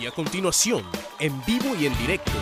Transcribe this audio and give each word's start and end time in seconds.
Y 0.00 0.06
a 0.06 0.10
continuación, 0.10 0.84
en 1.20 1.44
vivo 1.44 1.74
y 1.78 1.86
en 1.86 1.96
directo, 1.98 2.32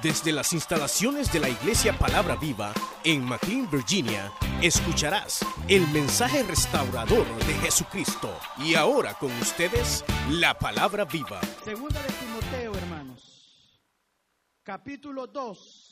desde 0.00 0.32
las 0.32 0.52
instalaciones 0.52 1.32
de 1.32 1.40
la 1.40 1.48
Iglesia 1.48 1.98
Palabra 1.98 2.36
Viva 2.36 2.72
en 3.04 3.24
McLean, 3.24 3.68
Virginia, 3.70 4.32
escucharás 4.62 5.44
el 5.68 5.86
mensaje 5.88 6.42
restaurador 6.44 7.26
de 7.46 7.54
Jesucristo. 7.54 8.32
Y 8.58 8.74
ahora 8.74 9.14
con 9.14 9.32
ustedes, 9.40 10.04
la 10.30 10.56
Palabra 10.56 11.04
Viva. 11.04 11.40
Segunda 11.64 12.00
de 12.00 12.12
Timoteo, 12.12 12.74
hermanos. 12.74 13.80
Capítulo 14.62 15.26
2. 15.26 15.90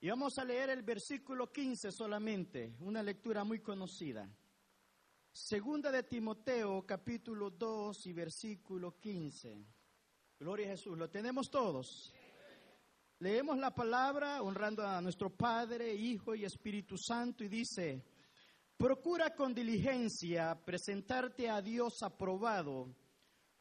Y 0.00 0.08
vamos 0.08 0.38
a 0.38 0.44
leer 0.44 0.70
el 0.70 0.82
versículo 0.82 1.52
15 1.52 1.92
solamente, 1.92 2.76
una 2.80 3.02
lectura 3.02 3.44
muy 3.44 3.60
conocida. 3.60 4.28
Segunda 5.32 5.92
de 5.92 6.02
Timoteo, 6.02 6.86
capítulo 6.86 7.50
2 7.50 8.06
y 8.06 8.12
versículo 8.14 8.98
15. 8.98 9.79
Gloria 10.40 10.68
a 10.68 10.70
Jesús. 10.70 10.96
¿Lo 10.96 11.10
tenemos 11.10 11.50
todos? 11.50 12.14
Leemos 13.18 13.58
la 13.58 13.74
palabra 13.74 14.40
honrando 14.40 14.82
a 14.86 14.98
nuestro 15.02 15.28
Padre, 15.28 15.94
Hijo 15.94 16.34
y 16.34 16.46
Espíritu 16.46 16.96
Santo 16.96 17.44
y 17.44 17.48
dice, 17.48 18.02
procura 18.78 19.34
con 19.34 19.52
diligencia 19.52 20.58
presentarte 20.64 21.50
a 21.50 21.60
Dios 21.60 22.02
aprobado 22.02 22.96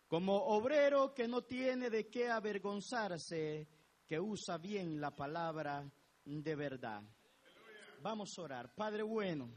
como 0.08 0.38
obrero 0.38 1.14
que 1.14 1.28
no 1.28 1.42
tiene 1.42 1.90
de 1.90 2.08
qué 2.08 2.30
avergonzarse, 2.30 3.68
que 4.08 4.18
usa 4.18 4.58
bien 4.58 5.02
la 5.02 5.14
palabra 5.14 5.86
de 6.24 6.56
verdad. 6.56 7.04
Vamos 8.02 8.30
a 8.38 8.42
orar. 8.42 8.74
Padre 8.74 9.04
bueno. 9.04 9.50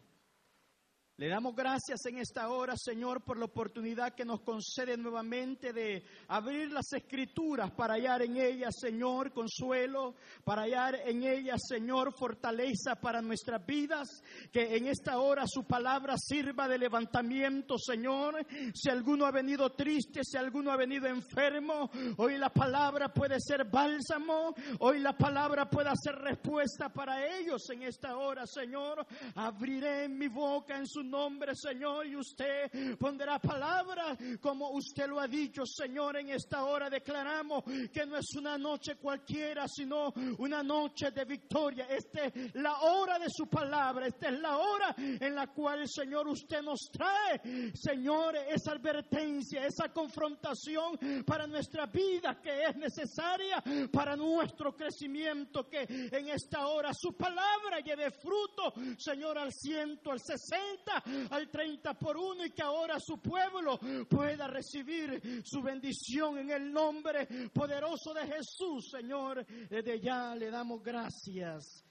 Le 1.19 1.29
damos 1.29 1.55
gracias 1.55 2.07
en 2.07 2.17
esta 2.17 2.49
hora, 2.49 2.75
Señor, 2.75 3.23
por 3.23 3.39
la 3.39 3.45
oportunidad 3.45 4.15
que 4.15 4.25
nos 4.25 4.41
concede 4.41 4.97
nuevamente 4.97 5.75
de 5.75 6.03
abrir 6.29 6.73
las 6.73 6.91
escrituras 6.95 7.71
para 7.73 7.95
hallar 7.95 8.23
en 8.23 8.39
ellas, 8.39 8.75
Señor, 8.81 9.31
consuelo, 9.31 10.15
para 10.43 10.63
hallar 10.63 10.95
en 11.05 11.23
ellas, 11.23 11.61
Señor, 11.69 12.15
fortaleza 12.19 12.97
para 12.97 13.21
nuestras 13.21 13.65
vidas. 13.67 14.09
Que 14.51 14.75
en 14.75 14.87
esta 14.87 15.19
hora 15.19 15.45
su 15.47 15.65
palabra 15.65 16.15
sirva 16.17 16.67
de 16.67 16.79
levantamiento, 16.79 17.77
Señor. 17.79 18.47
Si 18.73 18.89
alguno 18.89 19.27
ha 19.27 19.31
venido 19.31 19.71
triste, 19.73 20.25
si 20.25 20.39
alguno 20.39 20.73
ha 20.73 20.79
venido 20.79 21.09
enfermo, 21.09 21.91
hoy 22.17 22.39
la 22.39 22.49
palabra 22.49 23.13
puede 23.13 23.37
ser 23.39 23.67
bálsamo, 23.67 24.55
hoy 24.79 24.99
la 24.99 25.15
palabra 25.15 25.69
puede 25.69 25.91
hacer 25.91 26.15
respuesta 26.15 26.89
para 26.89 27.37
ellos 27.37 27.69
en 27.69 27.83
esta 27.83 28.17
hora, 28.17 28.47
Señor. 28.47 29.07
Abriré 29.35 30.09
mi 30.09 30.29
boca 30.29 30.79
en 30.79 30.87
su 30.87 31.02
nombre, 31.03 31.55
Señor, 31.55 32.07
y 32.07 32.17
usted 32.17 32.97
pondrá 32.99 33.39
palabra 33.39 34.17
como 34.41 34.71
usted 34.71 35.07
lo 35.07 35.21
ha 35.21 35.27
dicho, 35.27 35.65
Señor, 35.65 36.17
en 36.17 36.31
esta 36.31 36.65
hora 36.65 36.89
declaramos 36.91 37.65
que 37.93 38.07
no 38.07 38.17
es 38.17 38.35
una 38.37 38.57
noche 38.59 38.97
cualquiera, 38.97 39.67
sino 39.69 40.13
una 40.39 40.63
noche 40.63 41.11
de 41.11 41.25
victoria. 41.25 41.87
Esta 41.89 42.25
es 42.25 42.55
la 42.55 42.81
hora 42.81 43.19
de 43.19 43.29
su 43.29 43.47
palabra, 43.47 44.07
esta 44.07 44.29
es 44.29 44.41
la 44.41 44.57
hora 44.57 44.95
en 44.97 45.35
la 45.35 45.47
cual, 45.49 45.89
Señor, 45.89 46.29
usted 46.29 46.63
nos 46.63 46.91
trae, 46.93 47.41
Señor, 47.75 48.37
esa 48.37 48.73
advertencia, 48.73 49.67
esa 49.67 49.93
confrontación 49.93 50.99
para 51.27 51.47
nuestra 51.47 51.87
vida 51.87 52.41
que 52.43 52.65
es 52.65 52.77
necesaria 52.77 53.63
para 53.93 54.17
nuestro 54.17 54.75
crecimiento, 54.75 55.69
que 55.69 55.83
en 55.89 56.29
esta 56.29 56.67
hora 56.67 56.91
su 56.93 57.13
palabra 57.17 57.81
lleve 57.85 58.11
fruto, 58.11 58.73
Señor, 58.99 59.39
al 59.39 59.53
ciento, 59.53 60.11
al 60.11 60.21
sesenta, 60.21 60.92
al 61.31 61.51
30 61.51 61.95
por 61.95 62.17
uno 62.17 62.45
y 62.45 62.51
que 62.51 62.63
ahora 62.63 62.99
su 63.01 63.19
pueblo 63.21 63.79
pueda 64.09 64.47
recibir 64.47 65.43
su 65.45 65.63
bendición 65.63 66.39
en 66.39 66.51
el 66.51 66.73
nombre 66.73 67.27
poderoso 67.53 68.13
de 68.15 68.27
Jesús, 68.27 68.91
Señor. 68.91 69.45
Desde 69.47 70.01
ya 70.01 70.35
le 70.35 70.51
damos 70.51 70.83
gracias. 70.83 71.85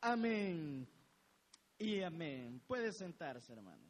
Amén 0.00 0.88
y 1.78 2.02
amén. 2.02 2.60
Puede 2.66 2.92
sentarse, 2.92 3.52
hermanos. 3.52 3.88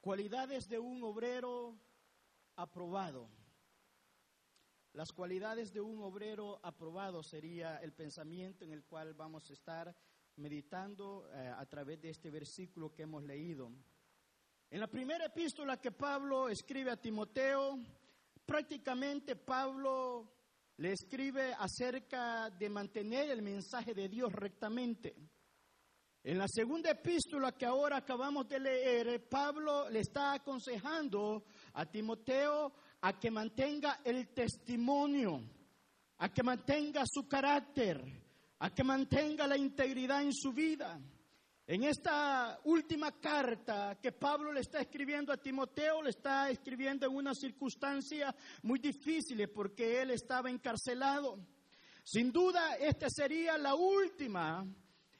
Cualidades 0.00 0.68
de 0.68 0.78
un 0.78 1.02
obrero 1.02 1.76
aprobado. 2.54 3.28
Las 4.96 5.12
cualidades 5.12 5.74
de 5.74 5.82
un 5.82 6.02
obrero 6.02 6.58
aprobado 6.62 7.22
sería 7.22 7.76
el 7.82 7.92
pensamiento 7.92 8.64
en 8.64 8.72
el 8.72 8.82
cual 8.82 9.12
vamos 9.12 9.50
a 9.50 9.52
estar 9.52 9.94
meditando 10.36 11.28
eh, 11.34 11.52
a 11.54 11.66
través 11.66 12.00
de 12.00 12.08
este 12.08 12.30
versículo 12.30 12.94
que 12.94 13.02
hemos 13.02 13.22
leído. 13.22 13.70
En 14.70 14.80
la 14.80 14.86
primera 14.86 15.26
epístola 15.26 15.76
que 15.76 15.92
Pablo 15.92 16.48
escribe 16.48 16.92
a 16.92 16.96
Timoteo, 16.96 17.78
prácticamente 18.46 19.36
Pablo 19.36 20.32
le 20.78 20.92
escribe 20.92 21.52
acerca 21.52 22.48
de 22.48 22.70
mantener 22.70 23.28
el 23.28 23.42
mensaje 23.42 23.92
de 23.92 24.08
Dios 24.08 24.32
rectamente. 24.32 25.14
En 26.24 26.38
la 26.38 26.46
segunda 26.48 26.90
epístola 26.90 27.52
que 27.52 27.66
ahora 27.66 27.98
acabamos 27.98 28.48
de 28.48 28.60
leer, 28.60 29.28
Pablo 29.28 29.90
le 29.90 30.00
está 30.00 30.32
aconsejando 30.32 31.44
a 31.74 31.84
Timoteo 31.84 32.72
a 33.06 33.20
que 33.20 33.30
mantenga 33.30 34.00
el 34.02 34.26
testimonio, 34.34 35.40
a 36.18 36.28
que 36.28 36.42
mantenga 36.42 37.04
su 37.06 37.28
carácter, 37.28 38.02
a 38.58 38.74
que 38.74 38.82
mantenga 38.82 39.46
la 39.46 39.56
integridad 39.56 40.22
en 40.22 40.34
su 40.34 40.52
vida. 40.52 40.98
En 41.68 41.84
esta 41.84 42.58
última 42.64 43.12
carta 43.20 43.96
que 44.02 44.10
Pablo 44.10 44.52
le 44.52 44.58
está 44.58 44.80
escribiendo 44.80 45.32
a 45.32 45.36
Timoteo, 45.36 46.02
le 46.02 46.10
está 46.10 46.50
escribiendo 46.50 47.06
en 47.06 47.14
una 47.14 47.32
circunstancia 47.32 48.34
muy 48.62 48.80
difícil 48.80 49.48
porque 49.50 50.02
él 50.02 50.10
estaba 50.10 50.50
encarcelado. 50.50 51.38
Sin 52.02 52.32
duda, 52.32 52.74
esta 52.74 53.06
sería 53.08 53.56
la 53.56 53.76
última 53.76 54.66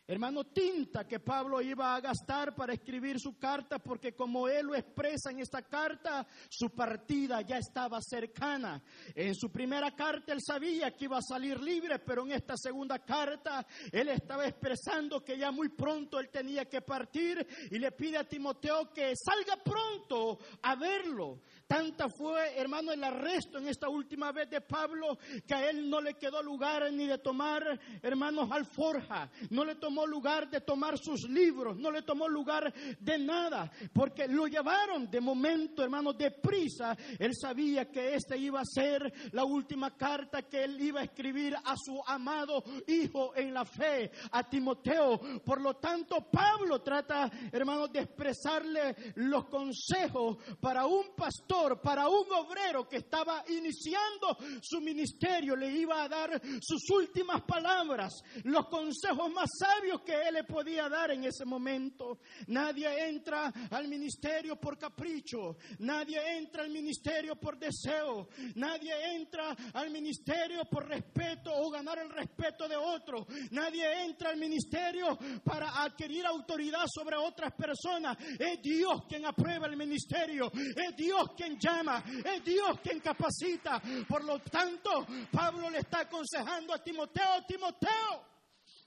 hermano, 0.07 0.45
tinta 0.45 1.07
que 1.07 1.21
Pablo 1.21 1.61
iba 1.61 1.95
a 1.95 2.01
gastar 2.01 2.55
para 2.55 2.75
escribir 2.75 3.19
su 3.19 3.37
carta, 3.37 3.79
porque 3.79 4.15
como 4.15 4.49
él 4.49 4.67
lo 4.67 4.75
expresa 4.75 5.31
en 5.31 5.41
esta 5.41 5.63
carta, 5.63 6.27
su 6.49 6.71
partida 6.71 7.41
ya 7.41 7.59
estaba 7.59 7.99
cercana. 8.01 8.83
En 9.15 9.35
su 9.35 9.51
primera 9.51 9.95
carta 9.95 10.33
él 10.33 10.41
sabía 10.41 10.95
que 10.95 11.07
iba 11.07 11.19
a 11.19 11.23
salir 11.23 11.61
libre, 11.61 11.99
pero 11.99 12.25
en 12.25 12.33
esta 12.33 12.57
segunda 12.57 13.01
carta 13.01 13.67
él 13.91 14.09
estaba 14.09 14.47
expresando 14.47 15.25
que 15.25 15.39
ya 15.39 15.51
muy 15.51 15.71
pronto 15.71 16.21
él 16.21 16.29
tenía 16.31 16.67
que 16.67 16.83
partir 16.83 17.47
y 17.71 17.79
le 17.79 17.93
pide 17.93 18.19
a 18.19 18.29
Timoteo 18.29 18.93
que 18.93 19.13
salga 19.17 19.63
pronto 19.63 20.39
a 20.63 20.77
verlo. 20.77 21.41
Tanta 21.67 22.09
fue, 22.09 22.57
hermano, 22.57 22.93
el 22.93 23.03
arresto 23.03 23.59
en 23.59 23.67
esta 23.67 23.89
última 23.89 24.31
vez 24.31 24.49
de 24.49 24.61
Pablo 24.61 25.19
que 25.45 25.53
a 25.53 25.69
él 25.69 25.91
no 25.91 26.01
le 26.01 26.15
quedó 26.15 26.41
lugar 26.41 26.93
ni 26.93 27.07
de 27.07 27.19
tomar, 27.19 27.81
hermanos, 28.03 28.49
alforja, 28.53 29.29
no 29.51 29.65
le 29.65 29.75
tomó 29.75 30.07
lugar 30.07 30.49
de 30.49 30.61
tomar 30.61 30.97
sus 30.97 31.29
libros, 31.29 31.77
no 31.77 31.91
le 31.91 32.03
tomó 32.03 32.29
lugar 32.29 32.73
de 33.01 33.19
nada, 33.19 33.73
porque 33.93 34.29
lo 34.29 34.47
llevaron 34.47 35.11
de 35.11 35.21
momento, 35.21 35.83
hermanos, 35.83 36.17
de 36.17 36.31
prisa. 36.31 36.97
Él 37.19 37.33
sabía 37.35 37.91
que 37.91 38.15
esta 38.15 38.37
iba 38.37 38.61
a 38.61 38.65
ser 38.65 39.13
la 39.33 39.43
última 39.43 39.97
carta 39.97 40.43
que 40.43 40.63
él 40.63 40.81
iba 40.81 41.01
a 41.01 41.05
escribir 41.05 41.57
a 41.57 41.75
su 41.77 42.01
amado 42.07 42.63
hijo 42.87 43.35
en 43.35 43.53
la 43.53 43.65
fe, 43.65 44.13
a 44.31 44.49
Timoteo. 44.49 45.19
Por 45.45 45.61
lo 45.61 45.75
tanto, 45.75 46.29
Pablo 46.31 46.81
trata, 46.81 47.29
hermanos, 47.51 47.91
de 47.91 48.03
expresarle 48.03 48.95
los 49.17 49.47
consejos 49.47 50.37
para 50.61 50.87
un 50.87 51.13
pastor 51.17 51.56
para 51.83 52.09
un 52.09 52.31
obrero 52.33 52.89
que 52.89 52.99
estaba 52.99 53.43
iniciando 53.49 54.37
su 54.61 54.81
ministerio, 54.81 55.57
le 55.57 55.71
iba 55.73 56.03
a 56.03 56.09
dar 56.09 56.41
sus 56.61 56.91
últimas 56.91 57.43
palabras, 57.43 58.13
los 58.45 58.67
consejos 58.69 59.31
más 59.33 59.49
sabios 59.59 60.03
que 60.03 60.13
él 60.13 60.35
le 60.35 60.45
podía 60.45 60.89
dar 60.89 61.11
en 61.11 61.25
ese 61.25 61.45
momento. 61.45 62.19
Nadie 62.49 63.09
entra 63.09 63.53
al 63.71 63.89
ministerio 63.89 64.57
por 64.57 64.79
capricho, 64.79 65.57
nadie 65.79 66.37
entra 66.37 66.63
al 66.63 66.71
ministerio 66.71 67.37
por 67.37 67.59
deseo, 67.59 68.29
nadie 68.55 68.93
entra 69.15 69.57
al 69.73 69.91
ministerio 69.91 70.65
por 70.67 70.87
respeto 70.87 71.51
o 71.55 71.71
ganar 71.71 71.99
el 71.99 72.11
respeto 72.11 72.69
de 72.69 72.77
otro, 72.77 73.27
nadie 73.51 74.05
entra 74.05 74.31
al 74.31 74.37
ministerio 74.37 75.19
para 75.45 75.83
adquirir 75.83 76.27
autoridad 76.27 76.85
sobre 76.87 77.17
otras 77.17 77.53
personas. 77.55 78.17
Es 78.39 78.61
Dios 78.63 79.03
quien 79.09 79.25
aprueba 79.25 79.67
el 79.67 79.77
ministerio, 79.77 80.51
es 80.53 80.97
Dios 80.97 81.31
quien 81.37 81.46
llama, 81.55 82.03
es 82.25 82.45
Dios 82.45 82.81
quien 82.83 83.01
capacita. 83.01 83.81
Por 84.09 84.25
lo 84.25 84.41
tanto, 84.41 85.07
Pablo 85.31 85.71
le 85.71 85.79
está 85.79 86.01
aconsejando 86.01 86.75
a 86.75 86.83
Timoteo, 86.83 87.45
Timoteo, 87.47 88.25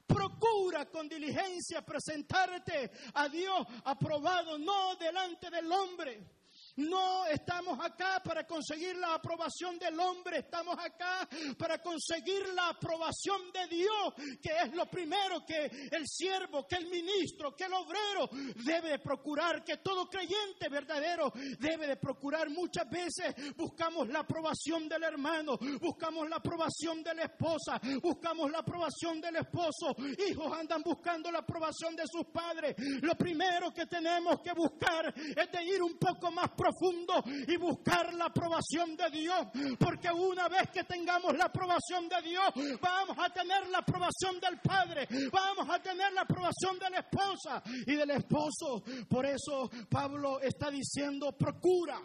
procura 0.06 0.86
con 0.88 1.08
diligencia 1.08 1.86
presentarte 1.86 2.92
a 3.14 3.30
Dios 3.30 3.66
aprobado, 3.86 4.58
no 4.58 4.96
delante 4.96 5.50
del 5.50 5.72
hombre 5.72 6.39
No 6.80 7.26
estamos 7.26 7.78
acá 7.84 8.22
para 8.24 8.48
conseguir 8.48 8.96
la 8.96 9.16
aprobación 9.16 9.78
del 9.78 10.00
hombre, 10.00 10.40
estamos 10.40 10.78
acá 10.80 11.28
para 11.58 11.82
conseguir 11.82 12.48
la 12.54 12.70
aprobación 12.70 13.52
de 13.52 13.68
Dios, 13.68 14.40
que 14.42 14.50
es 14.64 14.74
lo 14.74 14.86
primero 14.90 15.46
que 15.46 15.66
el 15.92 16.08
siervo, 16.08 16.66
que 16.66 16.78
el 16.78 16.88
ministro, 16.88 17.54
que 17.54 17.66
el 17.66 17.74
obrero 17.74 18.30
debe 18.64 18.92
de 18.92 19.00
procurar, 19.00 19.62
que 19.62 19.78
todo 19.78 20.10
creyente 20.10 20.70
verdadero 20.70 21.34
debe 21.60 21.86
de 21.86 21.98
procurar. 21.98 22.50
Muchas 22.50 22.90
veces 22.90 23.36
buscamos 23.58 24.08
la 24.08 24.20
aprobación 24.20 24.88
del 24.88 25.04
hermano, 25.04 25.58
buscamos 25.82 26.30
la 26.30 26.38
aprobación 26.38 27.04
de 27.04 27.14
la 27.14 27.24
esposa, 27.24 27.82
buscamos 28.02 28.50
la 28.52 28.60
aprobación 28.60 29.20
del 29.20 29.36
esposo. 29.36 29.98
Hijos 30.30 30.58
andan 30.58 30.82
buscando 30.82 31.30
la 31.30 31.40
aprobación 31.40 31.94
de 31.98 32.08
sus 32.08 32.26
padres. 32.28 32.74
Lo 33.02 33.16
primero 33.16 33.74
que 33.74 33.86
tenemos 33.86 34.40
que 34.42 34.54
buscar 34.54 35.14
es 35.14 35.52
de 35.52 35.64
ir 35.66 35.84
un 35.84 35.98
poco 35.98 36.32
más 36.32 36.48
profundo 36.52 36.69
profundo 36.70 37.24
y 37.48 37.58
buscar 37.58 38.14
la 38.14 38.26
aprobación 38.26 38.96
de 38.96 39.10
Dios. 39.10 39.48
Porque 39.80 40.10
una 40.12 40.48
vez 40.48 40.70
que 40.74 40.84
tengamos 40.84 41.36
la 41.36 41.46
aprobación 41.46 42.08
de 42.08 42.22
Dios, 42.22 42.80
vamos 42.82 43.18
a 43.18 43.30
tener 43.34 43.68
la 43.70 43.80
aprobación 43.80 44.40
del 44.40 44.60
Padre, 44.60 45.08
vamos 45.32 45.68
a 45.70 45.82
tener 45.82 46.14
la 46.14 46.22
aprobación 46.22 46.80
de 46.80 46.90
la 46.90 47.00
esposa 47.00 47.62
y 47.86 47.96
del 47.96 48.12
esposo. 48.12 48.84
Por 49.10 49.26
eso 49.26 49.70
Pablo 49.90 50.40
está 50.42 50.70
diciendo, 50.70 51.36
procura 51.38 52.00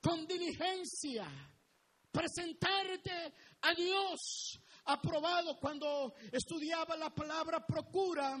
con 0.00 0.26
diligencia 0.26 1.26
presentarte 2.10 3.34
a 3.62 3.74
Dios 3.74 4.60
aprobado 4.88 5.58
cuando 5.58 6.14
estudiaba 6.32 6.96
la 6.96 7.10
palabra 7.10 7.64
procura 7.64 8.38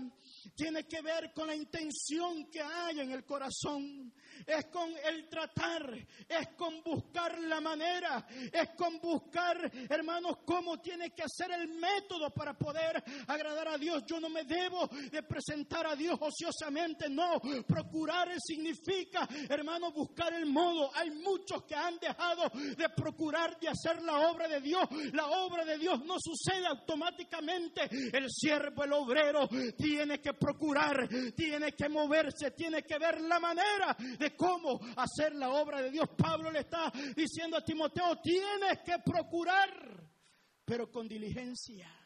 tiene 0.54 0.84
que 0.86 1.02
ver 1.02 1.32
con 1.34 1.46
la 1.46 1.54
intención 1.54 2.50
que 2.50 2.62
hay 2.62 3.00
en 3.00 3.12
el 3.12 3.24
corazón 3.24 4.12
es 4.46 4.66
con 4.66 4.90
el 5.04 5.28
tratar, 5.28 5.92
es 6.28 6.48
con 6.56 6.82
buscar 6.82 7.38
la 7.40 7.60
manera, 7.60 8.26
es 8.52 8.70
con 8.76 9.00
buscar, 9.00 9.70
hermanos, 9.88 10.38
cómo 10.44 10.80
tiene 10.80 11.10
que 11.10 11.22
hacer 11.22 11.50
el 11.50 11.68
método 11.68 12.30
para 12.30 12.56
poder 12.56 13.02
agradar 13.26 13.68
a 13.68 13.78
Dios. 13.78 14.04
Yo 14.06 14.20
no 14.20 14.28
me 14.28 14.44
debo 14.44 14.86
de 15.10 15.22
presentar 15.22 15.86
a 15.86 15.96
Dios 15.96 16.18
ociosamente, 16.20 17.08
no. 17.08 17.40
Procurar 17.66 18.28
significa, 18.40 19.28
hermanos, 19.48 19.92
buscar 19.92 20.32
el 20.32 20.46
modo. 20.46 20.90
Hay 20.94 21.10
muchos 21.10 21.64
que 21.64 21.74
han 21.74 21.98
dejado 21.98 22.48
de 22.50 22.88
procurar 22.90 23.58
de 23.58 23.68
hacer 23.68 24.02
la 24.02 24.30
obra 24.30 24.48
de 24.48 24.60
Dios. 24.60 24.88
La 25.12 25.26
obra 25.26 25.64
de 25.64 25.78
Dios 25.78 26.04
no 26.04 26.16
sucede 26.18 26.37
automáticamente. 26.68 27.88
El 28.12 28.30
siervo, 28.30 28.84
el 28.84 28.92
obrero, 28.92 29.48
tiene 29.76 30.20
que 30.20 30.34
procurar, 30.34 31.08
tiene 31.34 31.72
que 31.72 31.88
moverse, 31.88 32.52
tiene 32.52 32.82
que 32.82 32.98
ver 32.98 33.20
la 33.20 33.38
manera 33.38 33.96
de 34.18 34.36
cómo 34.36 34.80
hacer 34.96 35.34
la 35.34 35.50
obra 35.50 35.82
de 35.82 35.90
Dios. 35.90 36.08
Pablo 36.16 36.50
le 36.50 36.60
está 36.60 36.92
diciendo 37.16 37.56
a 37.56 37.64
Timoteo, 37.64 38.20
tienes 38.22 38.80
que 38.84 38.98
procurar, 39.04 39.70
pero 40.64 40.90
con 40.90 41.08
diligencia. 41.08 41.97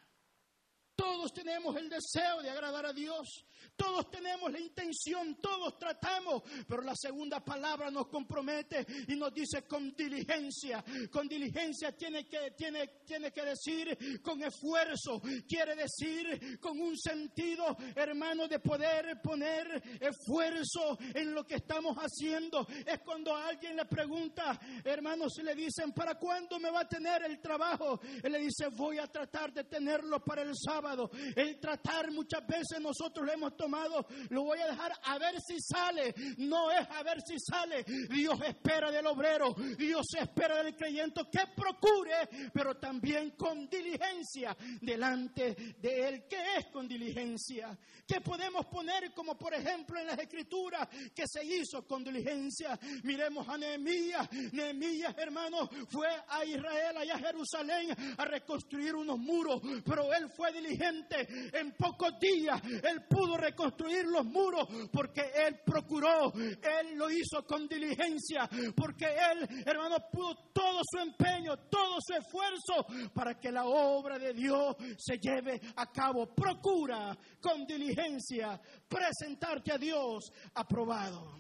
Todos 1.02 1.32
tenemos 1.32 1.74
el 1.74 1.88
deseo 1.88 2.42
de 2.42 2.50
agradar 2.50 2.86
a 2.86 2.92
Dios. 2.92 3.44
Todos 3.74 4.08
tenemos 4.08 4.52
la 4.52 4.60
intención, 4.60 5.34
todos 5.40 5.76
tratamos, 5.76 6.42
pero 6.68 6.82
la 6.82 6.94
segunda 6.94 7.44
palabra 7.44 7.90
nos 7.90 8.06
compromete 8.06 8.86
y 9.08 9.16
nos 9.16 9.34
dice 9.34 9.66
con 9.66 9.92
diligencia. 9.96 10.84
Con 11.10 11.26
diligencia 11.26 11.90
tiene 11.96 12.28
que, 12.28 12.52
tiene, 12.52 13.02
tiene 13.04 13.32
que 13.32 13.42
decir 13.42 14.20
con 14.22 14.44
esfuerzo, 14.44 15.20
quiere 15.48 15.74
decir 15.74 16.60
con 16.60 16.80
un 16.80 16.96
sentido, 16.96 17.76
hermano, 17.96 18.46
de 18.46 18.60
poder 18.60 19.20
poner 19.20 19.82
esfuerzo 20.00 20.98
en 21.14 21.34
lo 21.34 21.44
que 21.44 21.56
estamos 21.56 21.96
haciendo. 21.96 22.64
Es 22.86 23.00
cuando 23.00 23.34
alguien 23.34 23.74
le 23.74 23.86
pregunta, 23.86 24.60
hermanos, 24.84 25.32
le 25.42 25.54
dicen, 25.56 25.92
¿para 25.92 26.14
cuándo 26.14 26.60
me 26.60 26.70
va 26.70 26.82
a 26.82 26.88
tener 26.88 27.24
el 27.24 27.40
trabajo? 27.40 28.00
Él 28.22 28.30
le 28.30 28.38
dice, 28.38 28.68
voy 28.68 28.98
a 28.98 29.08
tratar 29.08 29.52
de 29.52 29.64
tenerlo 29.64 30.22
para 30.22 30.42
el 30.42 30.52
sábado. 30.56 30.91
El 31.36 31.58
tratar 31.58 32.10
muchas 32.10 32.46
veces 32.46 32.80
nosotros 32.80 33.26
lo 33.26 33.32
hemos 33.32 33.56
tomado, 33.56 34.06
lo 34.30 34.44
voy 34.44 34.58
a 34.60 34.66
dejar 34.66 34.92
a 35.04 35.18
ver 35.18 35.40
si 35.40 35.60
sale. 35.60 36.14
No 36.38 36.70
es 36.70 36.86
a 36.90 37.02
ver 37.02 37.20
si 37.22 37.38
sale. 37.38 37.84
Dios 38.10 38.38
espera 38.46 38.90
del 38.90 39.06
obrero, 39.06 39.54
Dios 39.78 40.06
espera 40.18 40.62
del 40.62 40.76
creyente 40.76 41.22
que 41.30 41.46
procure, 41.54 42.50
pero 42.52 42.76
también 42.78 43.30
con 43.36 43.68
diligencia 43.68 44.56
delante 44.80 45.74
de 45.78 46.08
Él. 46.08 46.24
¿Qué 46.28 46.56
es 46.58 46.66
con 46.66 46.88
diligencia? 46.88 47.76
¿Qué 48.06 48.20
podemos 48.20 48.66
poner 48.66 49.12
como 49.14 49.36
por 49.36 49.54
ejemplo 49.54 49.98
en 49.98 50.06
las 50.06 50.18
escrituras 50.18 50.88
que 51.14 51.24
se 51.26 51.44
hizo 51.44 51.86
con 51.86 52.04
diligencia? 52.04 52.78
Miremos 53.04 53.48
a 53.48 53.56
Nehemías. 53.56 54.28
Nehemías, 54.52 55.16
hermano, 55.16 55.68
fue 55.88 56.08
a 56.28 56.44
Israel, 56.44 56.96
allá 56.96 57.14
a 57.14 57.18
Jerusalén, 57.18 57.96
a 58.18 58.24
reconstruir 58.24 58.94
unos 58.94 59.18
muros, 59.18 59.60
pero 59.84 60.12
él 60.12 60.28
fue 60.36 60.52
diligente. 60.52 60.81
En 60.82 61.72
pocos 61.72 62.18
días 62.18 62.60
él 62.82 63.04
pudo 63.08 63.36
reconstruir 63.36 64.06
los 64.06 64.24
muros 64.24 64.68
porque 64.92 65.22
Él 65.34 65.60
procuró, 65.64 66.32
Él 66.34 66.96
lo 66.96 67.10
hizo 67.10 67.44
con 67.46 67.68
diligencia, 67.68 68.48
porque 68.76 69.06
Él, 69.06 69.64
hermano, 69.66 69.96
pudo 70.10 70.34
todo 70.52 70.80
su 70.84 70.98
empeño, 70.98 71.56
todo 71.70 71.98
su 72.00 72.14
esfuerzo 72.14 73.10
para 73.14 73.38
que 73.38 73.50
la 73.50 73.64
obra 73.64 74.18
de 74.18 74.32
Dios 74.32 74.76
se 74.98 75.18
lleve 75.18 75.60
a 75.76 75.90
cabo. 75.90 76.34
Procura 76.34 77.16
con 77.40 77.64
diligencia 77.66 78.60
presentarte 78.88 79.72
a 79.72 79.78
Dios 79.78 80.32
aprobado. 80.54 81.38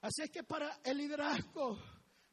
Así 0.00 0.22
es 0.22 0.30
que 0.30 0.42
para 0.42 0.80
el 0.84 0.98
liderazgo, 0.98 1.78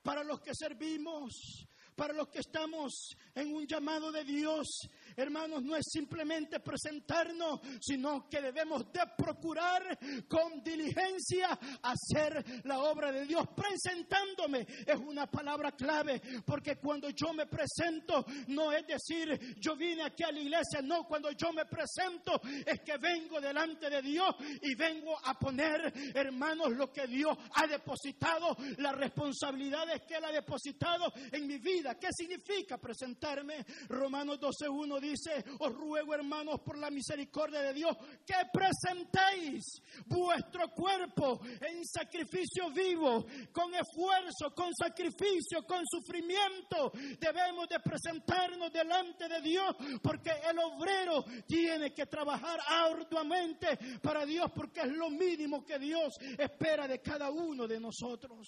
para 0.03 0.23
los 0.23 0.41
que 0.41 0.53
servimos, 0.53 1.65
para 1.95 2.13
los 2.13 2.27
que 2.29 2.39
estamos 2.39 3.15
en 3.35 3.53
un 3.53 3.65
llamado 3.65 4.11
de 4.11 4.23
Dios, 4.23 4.67
hermanos, 5.15 5.63
no 5.63 5.75
es 5.75 5.85
simplemente 5.91 6.59
presentarnos, 6.59 7.59
sino 7.81 8.29
que 8.29 8.41
debemos 8.41 8.91
de 8.91 9.01
procurar 9.17 9.97
con 10.27 10.63
diligencia 10.63 11.57
hacer 11.81 12.61
la 12.63 12.79
obra 12.79 13.11
de 13.11 13.25
Dios. 13.25 13.45
Presentándome 13.55 14.65
es 14.85 14.97
una 14.97 15.29
palabra 15.29 15.71
clave, 15.73 16.21
porque 16.45 16.77
cuando 16.77 17.09
yo 17.09 17.33
me 17.33 17.45
presento, 17.45 18.25
no 18.47 18.71
es 18.71 18.85
decir, 18.87 19.55
yo 19.59 19.75
vine 19.75 20.03
aquí 20.03 20.23
a 20.23 20.31
la 20.31 20.39
iglesia, 20.39 20.81
no, 20.81 21.05
cuando 21.07 21.31
yo 21.31 21.51
me 21.53 21.65
presento 21.65 22.41
es 22.65 22.81
que 22.81 22.97
vengo 22.97 23.39
delante 23.39 23.89
de 23.89 24.01
Dios 24.01 24.35
y 24.61 24.75
vengo 24.75 25.17
a 25.23 25.37
poner, 25.37 25.93
hermanos, 26.13 26.71
lo 26.71 26.91
que 26.91 27.07
Dios 27.07 27.37
ha 27.55 27.67
depositado, 27.67 28.55
las 28.77 28.95
responsabilidades 28.95 30.01
que 30.07 30.15
Él 30.15 30.25
ha 30.25 30.31
depositado 30.31 31.11
en 31.31 31.47
mi 31.47 31.57
vida. 31.57 31.97
¿Qué 31.99 32.07
significa 32.11 32.77
presentarme? 32.77 33.65
Romanos 33.89 34.39
12.1 34.39 34.99
dice, 35.01 35.43
os 35.59 35.73
ruego 35.73 36.13
hermanos 36.13 36.61
por 36.61 36.77
la 36.77 36.89
misericordia 36.89 37.61
de 37.61 37.73
Dios 37.73 37.97
que 38.25 38.35
presentéis 38.53 39.81
vuestro 40.05 40.69
cuerpo 40.69 41.41
en 41.43 41.83
sacrificio 41.85 42.69
vivo, 42.71 43.25
con 43.51 43.73
esfuerzo, 43.73 44.53
con 44.55 44.73
sacrificio, 44.73 45.65
con 45.67 45.83
sufrimiento. 45.85 46.91
Debemos 47.19 47.67
de 47.67 47.79
presentarnos 47.79 48.71
delante 48.71 49.27
de 49.27 49.41
Dios 49.41 49.75
porque 50.01 50.31
el 50.49 50.59
obrero 50.59 51.25
tiene 51.47 51.93
que 51.93 52.05
trabajar 52.05 52.59
arduamente 52.67 53.77
para 54.01 54.25
Dios 54.25 54.51
porque 54.55 54.81
es 54.81 54.91
lo 54.91 55.09
mínimo 55.09 55.65
que 55.65 55.79
Dios 55.79 56.13
espera 56.37 56.87
de 56.87 57.01
cada 57.01 57.31
uno 57.31 57.67
de 57.67 57.79
nosotros. 57.79 58.47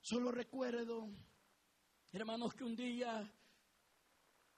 Solo 0.00 0.30
recuerdo, 0.30 1.08
hermanos, 2.12 2.52
que 2.54 2.64
un 2.64 2.76
día 2.76 3.33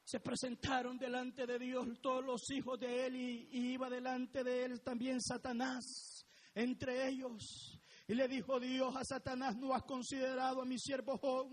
se 0.07 0.21
presentaron 0.21 0.97
delante 0.97 1.47
de 1.47 1.59
Dios 1.59 2.01
todos 2.01 2.25
los 2.25 2.49
hijos 2.53 2.79
de 2.79 3.07
él 3.07 3.17
y, 3.17 3.49
iba 3.73 3.91
delante 3.91 4.45
de 4.45 4.65
él 4.65 4.81
también 4.81 5.21
Satanás 5.21 6.25
entre 6.55 7.09
ellos. 7.09 7.77
Y 8.09 8.15
le 8.15 8.29
dijo 8.29 8.61
Dios 8.61 8.95
a 8.95 9.05
Satanás, 9.05 9.57
no 9.57 9.75
has 9.75 9.83
considerado 9.83 10.63
a 10.63 10.65
mi 10.65 10.79
siervo 10.79 11.19
Job. 11.19 11.49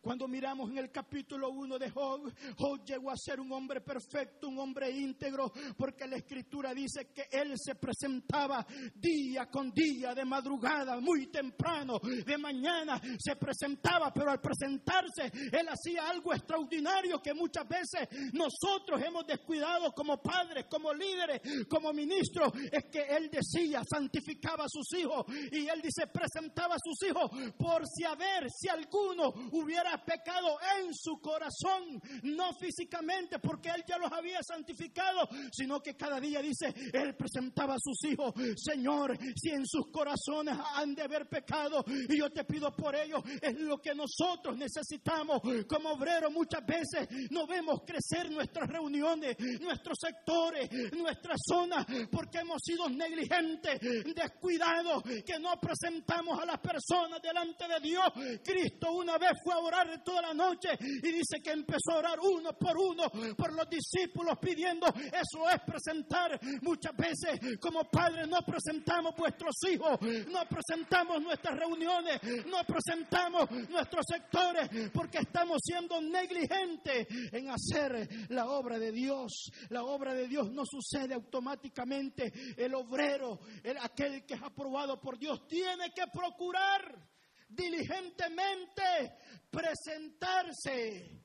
Cuando 0.00 0.26
miramos 0.26 0.70
en 0.70 0.78
el 0.78 0.90
capítulo 0.90 1.50
1 1.50 1.78
de 1.78 1.90
Job, 1.90 2.32
Job 2.56 2.82
llegó 2.82 3.10
a 3.10 3.16
ser 3.16 3.38
un 3.40 3.52
hombre 3.52 3.82
perfecto, 3.82 4.48
un 4.48 4.58
hombre 4.58 4.90
íntegro, 4.90 5.52
porque 5.76 6.06
la 6.06 6.16
escritura 6.16 6.72
dice 6.72 7.12
que 7.12 7.28
él 7.30 7.52
se 7.56 7.74
presentaba 7.74 8.66
día 8.94 9.50
con 9.50 9.70
día, 9.70 10.14
de 10.14 10.24
madrugada, 10.24 10.98
muy 10.98 11.26
temprano, 11.26 11.98
de 11.98 12.38
mañana 12.38 12.98
se 13.18 13.36
presentaba, 13.36 14.10
pero 14.10 14.30
al 14.30 14.40
presentarse 14.40 15.30
él 15.52 15.68
hacía 15.68 16.08
algo 16.08 16.32
extraordinario 16.32 17.20
que 17.20 17.34
muchas 17.34 17.68
veces 17.68 18.08
nosotros 18.32 19.02
hemos 19.04 19.26
descuidado 19.26 19.92
como 19.92 20.22
padres, 20.22 20.64
como 20.70 20.94
líderes, 20.94 21.42
como 21.68 21.92
ministros, 21.92 22.50
es 22.72 22.84
que 22.90 23.02
él 23.02 23.28
decía, 23.30 23.82
santificaba 23.84 24.64
a 24.64 24.68
sus 24.70 24.98
hijos 24.98 25.26
y 25.52 25.68
él 25.68 25.82
dice, 25.82 25.97
dice, 25.98 26.06
presentaba 26.08 26.74
a 26.74 26.78
sus 26.78 27.08
hijos 27.08 27.30
por 27.56 27.86
si 27.86 28.04
a 28.04 28.14
ver 28.14 28.48
si 28.50 28.68
alguno 28.68 29.32
hubiera 29.52 30.02
pecado 30.04 30.58
en 30.78 30.94
su 30.94 31.20
corazón, 31.20 32.00
no 32.22 32.52
físicamente, 32.54 33.38
porque 33.38 33.70
él 33.70 33.84
ya 33.86 33.98
los 33.98 34.10
había 34.12 34.42
santificado, 34.42 35.28
sino 35.52 35.80
que 35.80 35.96
cada 35.96 36.20
día 36.20 36.40
dice, 36.40 36.74
él 36.92 37.16
presentaba 37.16 37.74
a 37.74 37.78
sus 37.78 38.04
hijos, 38.10 38.32
Señor, 38.56 39.18
si 39.36 39.50
en 39.50 39.66
sus 39.66 39.90
corazones 39.90 40.56
han 40.74 40.94
de 40.94 41.02
haber 41.02 41.28
pecado, 41.28 41.84
y 41.86 42.18
yo 42.18 42.30
te 42.30 42.44
pido 42.44 42.74
por 42.74 42.94
ellos, 42.94 43.22
es 43.40 43.58
lo 43.58 43.78
que 43.78 43.94
nosotros 43.94 44.56
necesitamos 44.56 45.40
como 45.68 45.90
obreros. 45.90 46.32
Muchas 46.32 46.64
veces 46.64 47.08
no 47.30 47.46
vemos 47.46 47.80
crecer 47.86 48.30
nuestras 48.30 48.68
reuniones, 48.68 49.36
nuestros 49.60 49.98
sectores, 50.00 50.68
nuestras 50.92 51.38
zonas, 51.46 51.86
porque 52.10 52.38
hemos 52.38 52.60
sido 52.62 52.88
negligentes, 52.88 53.80
descuidados, 54.14 55.02
que 55.24 55.38
no 55.40 55.58
presentamos 55.60 55.87
a 55.88 56.44
las 56.44 56.58
personas 56.60 57.20
delante 57.22 57.66
de 57.66 57.80
Dios. 57.80 58.04
Cristo 58.44 58.92
una 58.92 59.16
vez 59.16 59.32
fue 59.42 59.54
a 59.54 59.58
orar 59.58 60.02
toda 60.04 60.22
la 60.22 60.34
noche 60.34 60.68
y 60.80 61.12
dice 61.12 61.40
que 61.42 61.50
empezó 61.50 61.92
a 61.92 61.98
orar 61.98 62.18
uno 62.20 62.52
por 62.52 62.76
uno 62.76 63.10
por 63.36 63.52
los 63.52 63.68
discípulos 63.68 64.38
pidiendo, 64.40 64.86
eso 64.86 65.48
es 65.50 65.60
presentar. 65.66 66.38
Muchas 66.62 66.94
veces 66.96 67.58
como 67.60 67.84
padres 67.84 68.28
no 68.28 68.38
presentamos 68.44 69.14
vuestros 69.16 69.54
hijos, 69.70 69.98
no 70.28 70.40
presentamos 70.48 71.22
nuestras 71.22 71.58
reuniones, 71.58 72.20
no 72.46 72.58
presentamos 72.64 73.50
nuestros 73.68 74.04
sectores 74.06 74.68
porque 74.92 75.18
estamos 75.18 75.58
siendo 75.62 76.00
negligentes 76.00 77.06
en 77.32 77.50
hacer 77.50 78.08
la 78.28 78.46
obra 78.46 78.78
de 78.78 78.92
Dios. 78.92 79.50
La 79.70 79.84
obra 79.84 80.12
de 80.14 80.28
Dios 80.28 80.50
no 80.52 80.64
sucede 80.64 81.14
automáticamente. 81.14 82.32
El 82.56 82.74
obrero, 82.74 83.40
el, 83.62 83.76
aquel 83.78 84.24
que 84.26 84.34
es 84.34 84.42
aprobado 84.42 85.00
por 85.00 85.18
Dios, 85.18 85.46
tiene 85.46 85.77
que 85.94 86.06
procurar 86.12 87.08
diligentemente 87.48 89.18
presentarse 89.50 91.22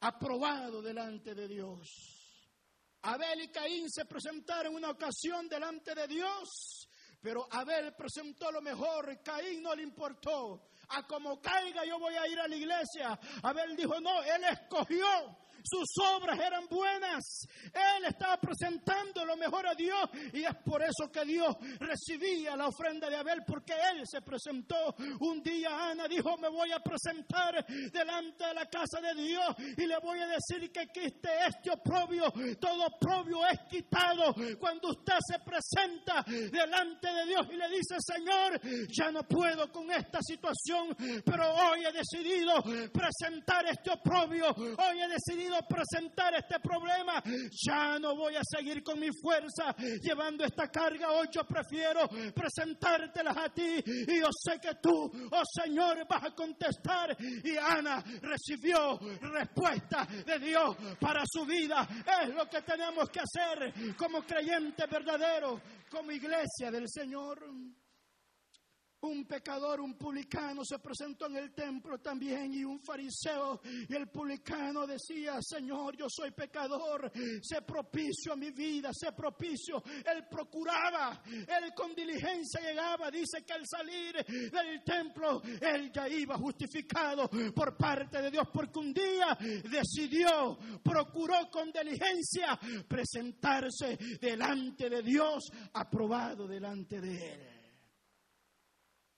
aprobado 0.00 0.80
delante 0.82 1.34
de 1.34 1.48
Dios. 1.48 1.88
Abel 3.02 3.42
y 3.42 3.48
Caín 3.48 3.90
se 3.90 4.04
presentaron 4.04 4.74
una 4.74 4.90
ocasión 4.90 5.48
delante 5.48 5.94
de 5.94 6.06
Dios, 6.06 6.88
pero 7.20 7.48
Abel 7.50 7.94
presentó 7.94 8.50
lo 8.52 8.62
mejor, 8.62 9.20
Caín 9.22 9.62
no 9.62 9.74
le 9.74 9.82
importó. 9.82 10.68
A 10.88 11.06
como 11.06 11.40
caiga 11.40 11.84
yo 11.84 11.98
voy 11.98 12.14
a 12.14 12.26
ir 12.28 12.38
a 12.38 12.46
la 12.46 12.56
iglesia. 12.56 13.18
Abel 13.42 13.74
dijo, 13.76 14.00
no, 14.00 14.22
él 14.22 14.44
escogió 14.44 15.06
sus 15.64 15.88
obras 16.16 16.38
eran 16.38 16.66
buenas. 16.68 17.46
Él 17.64 18.04
estaba 18.08 18.38
presentando 18.38 19.24
lo 19.24 19.36
mejor 19.36 19.66
a 19.66 19.74
Dios 19.74 20.08
y 20.32 20.44
es 20.44 20.54
por 20.64 20.82
eso 20.82 21.10
que 21.12 21.24
Dios 21.24 21.56
recibía 21.78 22.56
la 22.56 22.68
ofrenda 22.68 23.08
de 23.08 23.16
Abel 23.16 23.42
porque 23.46 23.72
él 23.72 24.02
se 24.04 24.22
presentó. 24.22 24.94
Un 25.20 25.42
día 25.42 25.90
Ana 25.90 26.08
dijo, 26.08 26.36
me 26.38 26.48
voy 26.48 26.72
a 26.72 26.80
presentar 26.80 27.64
delante 27.66 28.46
de 28.46 28.54
la 28.54 28.66
casa 28.66 29.00
de 29.00 29.14
Dios 29.22 29.46
y 29.76 29.86
le 29.86 29.98
voy 29.98 30.18
a 30.20 30.26
decir 30.26 30.70
que 30.70 30.86
quite 30.88 31.28
este 31.46 31.70
oprobio. 31.70 32.32
Todo 32.60 32.86
oprobio 32.86 33.46
es 33.46 33.60
quitado 33.70 34.34
cuando 34.58 34.88
usted 34.90 35.18
se 35.20 35.38
presenta 35.40 36.24
delante 36.26 37.12
de 37.12 37.26
Dios 37.26 37.46
y 37.52 37.56
le 37.56 37.68
dice, 37.68 37.96
Señor, 37.98 38.60
ya 38.88 39.10
no 39.10 39.22
puedo 39.24 39.70
con 39.70 39.90
esta 39.90 40.20
situación, 40.22 40.96
pero 41.24 41.52
hoy 41.54 41.84
he 41.84 41.92
decidido 41.92 42.62
presentar 42.92 43.66
este 43.66 43.90
oprobio. 43.90 44.50
Hoy 44.50 45.00
he 45.00 45.08
decidido 45.08 45.51
presentar 45.68 46.34
este 46.34 46.58
problema. 46.60 47.22
Ya 47.66 47.98
no 47.98 48.16
voy 48.16 48.36
a 48.36 48.42
seguir 48.44 48.82
con 48.82 48.98
mi 48.98 49.08
fuerza 49.22 49.74
llevando 50.02 50.44
esta 50.44 50.68
carga. 50.68 51.12
Hoy 51.12 51.28
yo 51.30 51.44
prefiero 51.44 52.08
presentártelas 52.34 53.36
a 53.36 53.48
ti. 53.48 53.82
Y 53.86 54.20
yo 54.20 54.28
sé 54.32 54.58
que 54.60 54.74
tú, 54.80 55.10
oh 55.30 55.42
Señor, 55.62 56.06
vas 56.08 56.24
a 56.24 56.34
contestar. 56.34 57.16
Y 57.20 57.56
Ana 57.56 58.02
recibió 58.22 58.98
respuesta 59.20 60.06
de 60.26 60.38
Dios 60.38 60.76
para 61.00 61.22
su 61.26 61.44
vida. 61.44 61.86
Es 62.22 62.34
lo 62.34 62.46
que 62.48 62.62
tenemos 62.62 63.08
que 63.10 63.20
hacer 63.20 63.94
como 63.96 64.22
creyentes 64.22 64.88
verdaderos, 64.88 65.60
como 65.90 66.10
iglesia 66.12 66.70
del 66.70 66.88
Señor. 66.88 67.81
Un 69.02 69.24
pecador, 69.24 69.80
un 69.80 69.94
publicano 69.94 70.64
se 70.64 70.78
presentó 70.78 71.26
en 71.26 71.36
el 71.36 71.52
templo 71.52 71.98
también 71.98 72.54
y 72.54 72.62
un 72.62 72.78
fariseo 72.78 73.60
y 73.88 73.96
el 73.96 74.06
publicano 74.08 74.86
decía, 74.86 75.38
Señor, 75.42 75.96
yo 75.96 76.06
soy 76.08 76.30
pecador, 76.30 77.10
sé 77.42 77.62
propicio 77.62 78.32
a 78.32 78.36
mi 78.36 78.52
vida, 78.52 78.90
sé 78.92 79.10
propicio. 79.10 79.82
Él 80.06 80.24
procuraba, 80.30 81.20
él 81.26 81.74
con 81.74 81.96
diligencia 81.96 82.60
llegaba, 82.60 83.10
dice 83.10 83.42
que 83.44 83.52
al 83.52 83.66
salir 83.66 84.24
del 84.24 84.84
templo, 84.84 85.42
él 85.60 85.90
ya 85.92 86.08
iba 86.08 86.36
justificado 86.38 87.28
por 87.52 87.76
parte 87.76 88.22
de 88.22 88.30
Dios, 88.30 88.46
porque 88.52 88.78
un 88.78 88.92
día 88.92 89.36
decidió, 89.68 90.56
procuró 90.80 91.50
con 91.50 91.72
diligencia 91.72 92.56
presentarse 92.86 93.98
delante 94.20 94.88
de 94.88 95.02
Dios, 95.02 95.50
aprobado 95.72 96.46
delante 96.46 97.00
de 97.00 97.32
él. 97.32 97.51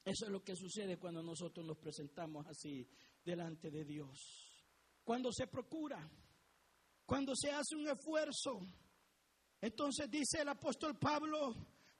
Eso 0.04 0.26
es 0.26 0.30
lo 0.30 0.44
que 0.44 0.54
sucede 0.54 0.98
cuando 0.98 1.22
nosotros 1.22 1.64
nos 1.64 1.78
presentamos 1.78 2.46
así 2.46 2.86
delante 3.24 3.70
de 3.70 3.84
Dios. 3.84 4.18
Cuando 5.02 5.32
se 5.32 5.46
procura, 5.46 6.10
cuando 7.06 7.32
se 7.34 7.50
hace 7.50 7.76
un 7.76 7.88
esfuerzo. 7.88 8.60
Entonces 9.60 10.10
dice 10.10 10.42
el 10.42 10.48
apóstol 10.48 10.98
Pablo, 10.98 11.54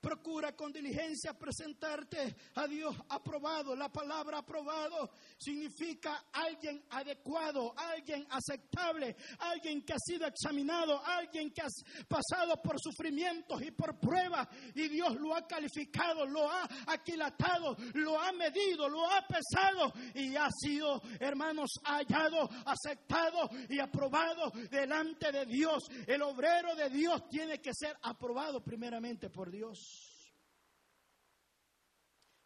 Procura 0.05 0.55
con 0.55 0.71
diligencia 0.71 1.33
presentarte 1.33 2.37
a 2.57 2.67
Dios 2.67 2.95
aprobado. 3.09 3.75
La 3.75 3.89
palabra 3.89 4.41
aprobado 4.41 5.13
significa 5.39 6.27
alguien 6.31 6.85
adecuado, 6.91 7.73
alguien 7.75 8.27
aceptable, 8.29 9.17
alguien 9.39 9.83
que 9.83 9.95
ha 9.95 9.99
sido 9.99 10.27
examinado, 10.27 11.03
alguien 11.03 11.51
que 11.55 11.63
ha 11.63 11.69
pasado 12.07 12.61
por 12.63 12.79
sufrimientos 12.79 13.63
y 13.63 13.71
por 13.71 13.99
pruebas 13.99 14.47
y 14.75 14.89
Dios 14.89 15.17
lo 15.17 15.35
ha 15.35 15.47
calificado, 15.47 16.27
lo 16.27 16.51
ha 16.51 16.69
aquilatado, 16.87 17.75
lo 17.95 18.21
ha 18.21 18.31
medido, 18.33 18.91
lo 18.91 19.11
ha 19.11 19.27
pesado 19.27 19.91
y 20.15 20.37
ha 20.37 20.51
sido, 20.51 21.01
hermanos, 21.19 21.71
hallado, 21.83 22.51
aceptado 22.67 23.49
y 23.71 23.79
aprobado 23.79 24.53
delante 24.71 25.33
de 25.33 25.47
Dios. 25.47 25.83
El 26.07 26.21
obrero 26.21 26.75
de 26.75 26.91
Dios 26.91 27.27
tiene 27.31 27.63
que 27.63 27.73
ser 27.73 27.97
aprobado 28.03 28.63
primeramente 28.63 29.31
por 29.31 29.51
Dios. 29.51 29.94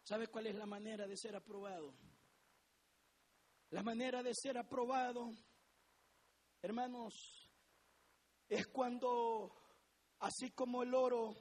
¿Sabe 0.09 0.25
cuál 0.25 0.47
es 0.47 0.55
la 0.55 0.65
manera 0.65 1.05
de 1.05 1.15
ser 1.15 1.35
aprobado? 1.35 1.93
La 3.69 3.83
manera 3.83 4.23
de 4.23 4.33
ser 4.33 4.57
aprobado, 4.57 5.29
hermanos, 6.63 7.13
es 8.47 8.65
cuando, 8.69 9.53
así 10.21 10.49
como 10.49 10.81
el 10.81 10.95
oro, 10.95 11.35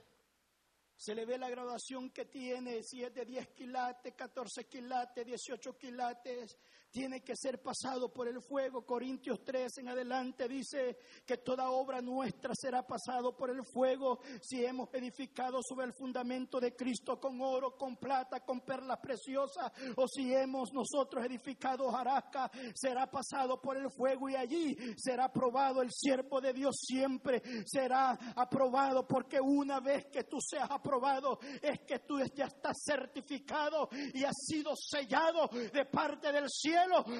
se 0.94 1.14
le 1.14 1.24
ve 1.24 1.38
la 1.38 1.48
graduación 1.48 2.10
que 2.10 2.26
tiene, 2.26 2.82
si 2.82 3.02
es 3.02 3.14
de 3.14 3.24
10 3.24 3.48
quilates, 3.54 4.12
14 4.14 4.66
quilates, 4.66 5.24
18 5.24 5.78
quilates, 5.78 6.58
tiene 6.90 7.22
que 7.22 7.36
ser 7.36 7.60
pasado 7.60 8.12
por 8.12 8.28
el 8.28 8.40
fuego. 8.42 8.84
Corintios 8.84 9.44
3 9.44 9.78
en 9.78 9.88
adelante 9.88 10.48
dice 10.48 10.98
que 11.26 11.38
toda 11.38 11.70
obra 11.70 12.00
nuestra 12.00 12.54
será 12.54 12.86
pasado 12.86 13.36
por 13.36 13.50
el 13.50 13.64
fuego 13.64 14.20
si 14.40 14.64
hemos 14.64 14.92
edificado 14.94 15.60
sobre 15.62 15.86
el 15.86 15.92
fundamento 15.92 16.60
de 16.60 16.74
Cristo 16.74 17.20
con 17.20 17.40
oro, 17.40 17.76
con 17.76 17.96
plata, 17.96 18.40
con 18.40 18.60
perlas 18.60 18.98
preciosas, 19.00 19.70
o 19.96 20.06
si 20.08 20.34
hemos 20.34 20.72
nosotros 20.72 21.24
edificado 21.24 21.90
jarasca, 21.90 22.50
será 22.74 23.10
pasado 23.10 23.60
por 23.60 23.76
el 23.76 23.90
fuego 23.90 24.28
y 24.28 24.36
allí 24.36 24.76
será 24.96 25.24
aprobado 25.24 25.82
el 25.82 25.90
siervo 25.90 26.40
de 26.40 26.52
Dios 26.52 26.76
siempre, 26.80 27.42
será 27.66 28.18
aprobado 28.36 29.06
porque 29.06 29.40
una 29.40 29.80
vez 29.80 30.06
que 30.06 30.24
tú 30.24 30.38
seas 30.40 30.70
aprobado 30.70 31.38
es 31.62 31.80
que 31.86 32.00
tú 32.00 32.18
ya 32.34 32.46
estás 32.46 32.76
certificado 32.84 33.88
y 34.14 34.24
has 34.24 34.36
sido 34.46 34.74
sellado 34.76 35.48
de 35.48 35.84
parte 35.84 36.32
del 36.32 36.48
cielo 36.48 36.78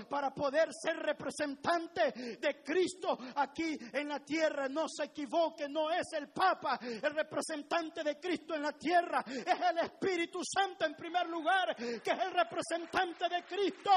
para 0.09 0.33
poder 0.33 0.69
ser 0.73 0.97
representante 0.97 2.13
de 2.39 2.63
Cristo 2.63 3.19
aquí 3.37 3.79
en 3.93 4.09
la 4.09 4.21
tierra. 4.21 4.69
No 4.69 4.87
se 4.89 5.05
equivoque, 5.05 5.69
no 5.69 5.91
es 5.91 6.07
el 6.13 6.29
Papa 6.29 6.79
el 6.81 7.15
representante 7.15 8.03
de 8.03 8.19
Cristo 8.19 8.55
en 8.55 8.63
la 8.63 8.73
tierra, 8.73 9.25
es 9.27 9.61
el 9.71 9.79
Espíritu 9.79 10.41
Santo 10.45 10.85
en 10.85 10.95
primer 10.95 11.27
lugar, 11.29 11.75
que 11.77 12.11
es 12.11 12.19
el 12.19 12.33
representante 12.33 13.29
de 13.29 13.45
Cristo, 13.45 13.91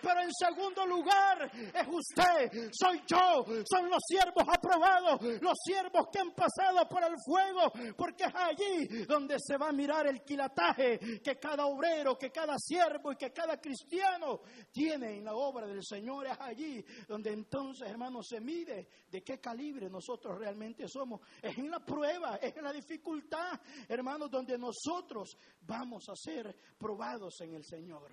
pero 0.00 0.20
en 0.20 0.30
segundo 0.32 0.86
lugar 0.86 1.50
es 1.52 1.88
usted, 1.88 2.70
soy 2.72 3.02
yo, 3.06 3.44
son 3.70 3.88
los 3.88 4.02
siervos 4.06 4.44
aprobados, 4.48 5.22
los 5.40 5.54
siervos 5.64 6.06
que 6.12 6.20
han 6.20 6.32
pasado 6.32 6.88
por 6.88 7.02
el 7.04 7.14
fuego, 7.24 7.72
porque 7.96 8.24
es 8.24 8.34
allí 8.34 9.04
donde 9.06 9.36
se 9.38 9.56
va 9.56 9.68
a 9.68 9.72
mirar 9.72 10.06
el 10.06 10.22
quilataje 10.22 11.20
que 11.22 11.36
cada 11.38 11.66
obrero, 11.66 12.16
que 12.16 12.30
cada 12.30 12.56
siervo 12.58 13.12
y 13.12 13.16
que 13.16 13.32
cada 13.32 13.60
cristiano 13.60 14.40
tiene 14.72 15.05
en 15.10 15.24
la 15.24 15.34
obra 15.34 15.66
del 15.66 15.84
Señor, 15.84 16.26
es 16.26 16.38
allí 16.40 16.84
donde 17.06 17.32
entonces, 17.32 17.88
hermano, 17.88 18.22
se 18.22 18.40
mide 18.40 18.88
de 19.08 19.22
qué 19.22 19.40
calibre 19.40 19.88
nosotros 19.88 20.38
realmente 20.38 20.88
somos. 20.88 21.20
Es 21.42 21.56
en 21.58 21.70
la 21.70 21.84
prueba, 21.84 22.36
es 22.36 22.56
en 22.56 22.64
la 22.64 22.72
dificultad, 22.72 23.60
hermano, 23.88 24.28
donde 24.28 24.58
nosotros 24.58 25.36
vamos 25.60 26.08
a 26.08 26.16
ser 26.16 26.54
probados 26.78 27.40
en 27.40 27.54
el 27.54 27.64
Señor. 27.64 28.12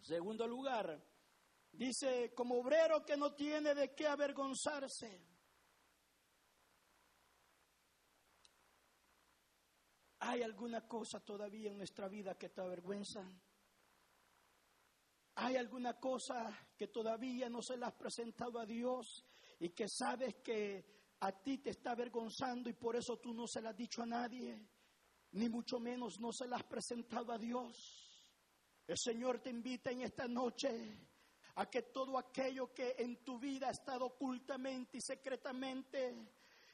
Segundo 0.00 0.46
lugar, 0.46 1.02
dice, 1.72 2.32
como 2.34 2.60
obrero 2.60 3.04
que 3.04 3.16
no 3.16 3.34
tiene 3.34 3.74
de 3.74 3.94
qué 3.94 4.06
avergonzarse. 4.06 5.20
¿Hay 10.20 10.42
alguna 10.42 10.86
cosa 10.88 11.20
todavía 11.20 11.70
en 11.70 11.78
nuestra 11.78 12.08
vida 12.08 12.36
que 12.36 12.48
te 12.48 12.60
avergüenza? 12.60 13.22
¿Hay 15.36 15.56
alguna 15.56 16.00
cosa 16.00 16.50
que 16.78 16.88
todavía 16.88 17.50
no 17.50 17.60
se 17.60 17.76
la 17.76 17.88
has 17.88 17.94
presentado 17.94 18.58
a 18.58 18.64
Dios 18.64 19.22
y 19.60 19.68
que 19.70 19.86
sabes 19.86 20.36
que 20.36 20.84
a 21.20 21.30
ti 21.42 21.58
te 21.58 21.70
está 21.70 21.90
avergonzando 21.90 22.70
y 22.70 22.72
por 22.72 22.96
eso 22.96 23.18
tú 23.18 23.34
no 23.34 23.46
se 23.46 23.60
la 23.60 23.70
has 23.70 23.76
dicho 23.76 24.02
a 24.02 24.06
nadie? 24.06 24.66
Ni 25.32 25.50
mucho 25.50 25.78
menos 25.78 26.18
no 26.20 26.32
se 26.32 26.48
la 26.48 26.56
has 26.56 26.64
presentado 26.64 27.32
a 27.32 27.38
Dios. 27.38 28.26
El 28.86 28.96
Señor 28.96 29.40
te 29.40 29.50
invita 29.50 29.90
en 29.90 30.02
esta 30.02 30.26
noche 30.26 31.06
a 31.56 31.66
que 31.66 31.82
todo 31.82 32.18
aquello 32.18 32.72
que 32.72 32.94
en 32.98 33.22
tu 33.22 33.38
vida 33.38 33.68
ha 33.68 33.72
estado 33.72 34.06
ocultamente 34.06 34.96
y 34.96 35.00
secretamente 35.02 36.32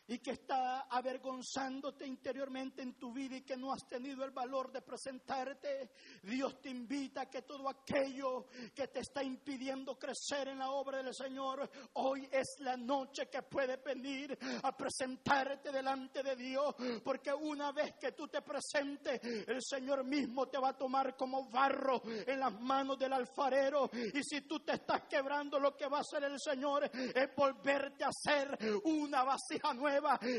y 0.08 0.18
que 0.18 0.32
está 0.32 0.82
avergonzándote 0.82 2.06
interiormente 2.06 2.82
en 2.82 2.94
tu 2.94 3.12
vida 3.12 3.36
y 3.36 3.42
que 3.42 3.56
no 3.56 3.72
has 3.72 3.86
tenido 3.86 4.24
el 4.24 4.30
valor 4.30 4.72
de 4.72 4.82
presentarte, 4.82 5.90
Dios 6.22 6.60
te 6.60 6.70
invita 6.70 7.22
a 7.22 7.30
que 7.30 7.42
todo 7.42 7.68
aquello 7.68 8.46
que 8.74 8.88
te 8.88 9.00
está 9.00 9.22
impidiendo 9.22 9.98
crecer 9.98 10.48
en 10.48 10.58
la 10.58 10.70
obra 10.70 11.02
del 11.02 11.14
Señor, 11.14 11.70
hoy 11.94 12.28
es 12.30 12.56
la 12.60 12.76
noche 12.76 13.28
que 13.30 13.42
puedes 13.42 13.82
venir 13.82 14.36
a 14.62 14.76
presentarte 14.76 15.70
delante 15.70 16.22
de 16.22 16.36
Dios, 16.36 16.74
porque 17.04 17.32
una 17.32 17.72
vez 17.72 17.94
que 18.00 18.12
tú 18.12 18.28
te 18.28 18.42
presentes, 18.42 19.20
el 19.22 19.62
Señor 19.62 20.04
mismo 20.04 20.48
te 20.48 20.58
va 20.58 20.70
a 20.70 20.76
tomar 20.76 21.16
como 21.16 21.48
barro 21.48 22.02
en 22.04 22.40
las 22.40 22.60
manos 22.60 22.98
del 22.98 23.12
alfarero 23.12 23.90
y 23.92 24.22
si 24.22 24.42
tú 24.42 24.60
te 24.60 24.72
estás 24.72 25.02
quebrando, 25.08 25.58
lo 25.58 25.76
que 25.76 25.86
va 25.86 25.98
a 25.98 26.00
hacer 26.00 26.24
el 26.24 26.40
Señor 26.40 26.90
es 26.92 27.34
volverte 27.36 28.04
a 28.04 28.08
hacer 28.08 28.58
una 28.84 29.22
vasija 29.22 29.72
nueva 29.74 29.91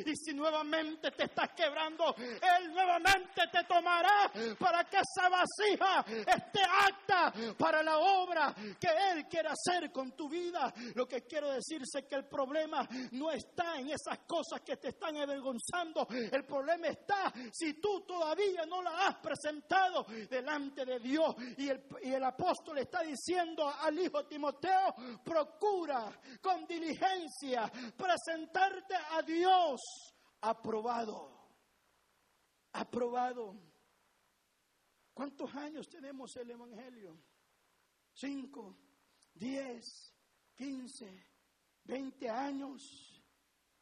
y 0.06 0.16
si 0.16 0.34
nuevamente 0.34 1.12
te 1.12 1.26
estás 1.26 1.50
quebrando, 1.56 2.16
Él 2.18 2.74
nuevamente 2.74 3.42
te 3.52 3.64
tomará 3.66 4.32
para 4.58 4.84
que 4.86 4.98
esa 4.98 5.30
vasija 5.30 6.06
esté 6.08 6.62
acta 6.64 7.34
para 7.58 7.84
la 7.84 7.98
obra 7.98 8.54
que 8.80 8.88
Él 9.12 9.28
quiere 9.28 9.50
hacer 9.50 9.92
con 9.92 10.12
tu 10.14 10.30
vida. 10.30 10.74
Lo 10.96 11.08
que 11.08 11.22
quiero 11.24 11.52
decirse 11.52 12.00
es 12.00 12.06
que 12.06 12.16
el 12.16 12.26
problema 12.26 12.88
no 13.12 13.32
está 13.32 13.78
en 13.78 13.90
esas 13.90 14.20
cosas 14.28 14.62
que 14.62 14.78
te 14.78 14.90
están 14.90 15.18
avergonzando. 15.18 16.08
El 16.10 16.46
problema 16.46 16.88
está 16.88 17.32
si 17.52 17.74
tú 17.76 18.02
todavía 18.02 18.66
no 18.66 18.82
la 18.82 19.08
has 19.08 19.16
presentado 19.18 20.06
delante 20.30 20.86
de 20.86 21.00
Dios. 21.00 21.36
Y 21.58 21.70
el, 21.70 21.84
y 22.04 22.14
el 22.14 22.24
apóstol 22.24 22.78
está 22.80 23.02
diciendo 23.02 23.72
al 23.82 23.98
hijo 24.00 24.26
Timoteo, 24.26 24.96
procura 25.24 26.12
con 26.42 26.66
diligencia 26.66 27.72
presentarte 27.96 28.96
a 28.96 29.22
Dios 29.22 29.43
aprobado. 30.42 31.30
Aprobado. 32.74 33.56
¿Cuántos 35.14 35.54
años 35.56 35.88
tenemos 35.88 36.36
el 36.38 36.52
Evangelio? 36.52 37.18
Cinco, 38.14 38.78
diez, 39.34 40.14
quince, 40.56 41.28
veinte 41.84 42.30
años. 42.30 42.82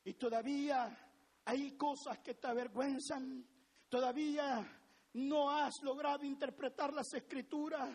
Y 0.03 0.13
todavía 0.13 0.98
hay 1.46 1.77
cosas 1.77 2.20
que 2.20 2.36
te 2.36 2.48
avergüenzan. 2.48 3.48
Todavía 3.89 4.82
no 5.13 5.50
has 5.50 5.82
logrado 5.84 6.24
interpretar 6.24 6.94
las 6.94 7.13
escrituras 7.13 7.89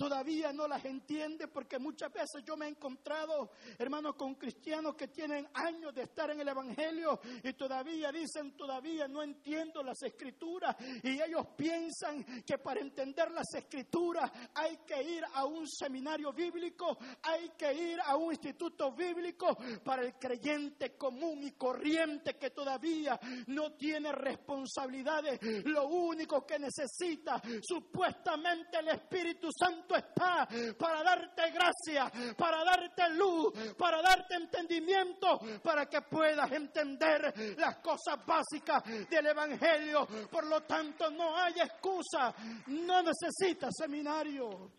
todavía 0.00 0.50
no 0.50 0.66
las 0.66 0.82
entiende 0.86 1.46
porque 1.46 1.78
muchas 1.78 2.10
veces 2.10 2.42
yo 2.42 2.56
me 2.56 2.64
he 2.64 2.68
encontrado, 2.70 3.50
hermanos, 3.78 4.14
con 4.14 4.34
cristianos 4.36 4.94
que 4.94 5.08
tienen 5.08 5.46
años 5.52 5.94
de 5.94 6.04
estar 6.04 6.30
en 6.30 6.40
el 6.40 6.48
Evangelio 6.48 7.20
y 7.44 7.52
todavía 7.52 8.10
dicen, 8.10 8.56
todavía 8.56 9.06
no 9.08 9.22
entiendo 9.22 9.82
las 9.82 10.02
escrituras 10.02 10.74
y 11.02 11.20
ellos 11.20 11.48
piensan 11.54 12.24
que 12.46 12.56
para 12.56 12.80
entender 12.80 13.30
las 13.30 13.52
escrituras 13.52 14.30
hay 14.54 14.78
que 14.86 15.02
ir 15.02 15.22
a 15.34 15.44
un 15.44 15.68
seminario 15.68 16.32
bíblico, 16.32 16.96
hay 17.22 17.50
que 17.50 17.74
ir 17.74 17.98
a 18.02 18.16
un 18.16 18.32
instituto 18.32 18.92
bíblico 18.92 19.54
para 19.84 20.00
el 20.00 20.14
creyente 20.14 20.96
común 20.96 21.42
y 21.42 21.50
corriente 21.52 22.38
que 22.38 22.48
todavía 22.48 23.20
no 23.48 23.74
tiene 23.74 24.12
responsabilidades. 24.12 25.38
Lo 25.66 25.88
único 25.88 26.46
que 26.46 26.58
necesita 26.58 27.42
supuestamente 27.60 28.78
el 28.78 28.88
Espíritu 28.88 29.50
Santo 29.52 29.89
está 29.96 30.48
para 30.78 31.02
darte 31.02 31.50
gracia, 31.50 32.10
para 32.36 32.64
darte 32.64 33.08
luz, 33.10 33.74
para 33.76 34.02
darte 34.02 34.34
entendimiento, 34.34 35.40
para 35.62 35.86
que 35.86 36.02
puedas 36.02 36.50
entender 36.52 37.56
las 37.58 37.76
cosas 37.78 38.24
básicas 38.26 38.82
del 39.08 39.26
Evangelio. 39.26 40.06
Por 40.30 40.46
lo 40.46 40.62
tanto, 40.62 41.10
no 41.10 41.36
hay 41.36 41.54
excusa, 41.60 42.34
no 42.66 43.02
necesitas 43.02 43.70
seminario. 43.76 44.72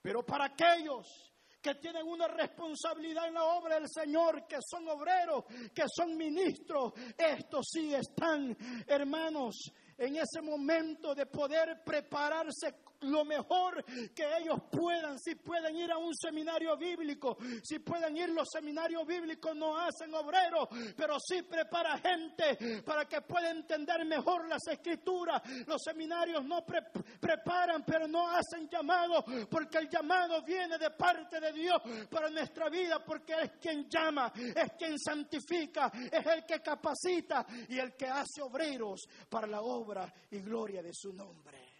Pero 0.00 0.24
para 0.24 0.46
aquellos 0.46 1.32
que 1.62 1.76
tienen 1.76 2.04
una 2.04 2.26
responsabilidad 2.26 3.28
en 3.28 3.34
la 3.34 3.44
obra 3.44 3.76
del 3.76 3.88
Señor, 3.88 4.46
que 4.48 4.58
son 4.68 4.88
obreros, 4.88 5.44
que 5.72 5.84
son 5.86 6.16
ministros, 6.16 6.92
estos 7.16 7.66
sí 7.72 7.94
están, 7.94 8.56
hermanos, 8.86 9.70
en 9.96 10.16
ese 10.16 10.42
momento 10.42 11.14
de 11.14 11.26
poder 11.26 11.82
prepararse 11.84 12.74
lo 13.04 13.24
mejor 13.24 13.84
que 14.14 14.24
ellos 14.38 14.58
puedan, 14.70 15.18
si 15.18 15.34
pueden 15.34 15.76
ir 15.76 15.90
a 15.92 15.98
un 15.98 16.14
seminario 16.14 16.76
bíblico, 16.76 17.36
si 17.62 17.78
pueden 17.78 18.16
ir 18.16 18.30
los 18.30 18.48
seminarios 18.50 19.06
bíblicos 19.06 19.54
no 19.56 19.76
hacen 19.76 20.14
obreros, 20.14 20.68
pero 20.96 21.16
sí 21.18 21.42
prepara 21.42 21.98
gente 21.98 22.82
para 22.82 23.04
que 23.06 23.20
pueda 23.22 23.50
entender 23.50 24.04
mejor 24.04 24.48
las 24.48 24.66
escrituras. 24.68 25.42
Los 25.66 25.82
seminarios 25.82 26.44
no 26.44 26.64
preparan, 26.64 27.84
pero 27.84 28.06
no 28.06 28.28
hacen 28.28 28.68
llamado, 28.68 29.24
porque 29.50 29.78
el 29.78 29.88
llamado 29.88 30.42
viene 30.42 30.78
de 30.78 30.90
parte 30.90 31.40
de 31.40 31.52
Dios 31.52 31.80
para 32.10 32.30
nuestra 32.30 32.68
vida, 32.68 33.04
porque 33.04 33.34
es 33.42 33.50
quien 33.60 33.88
llama, 33.88 34.32
es 34.34 34.72
quien 34.78 34.98
santifica, 34.98 35.90
es 36.10 36.26
el 36.26 36.44
que 36.44 36.60
capacita 36.60 37.46
y 37.68 37.78
el 37.78 37.94
que 37.94 38.06
hace 38.06 38.42
obreros 38.42 39.06
para 39.28 39.46
la 39.46 39.60
obra 39.60 40.12
y 40.30 40.40
gloria 40.40 40.82
de 40.82 40.92
su 40.92 41.12
nombre. 41.12 41.71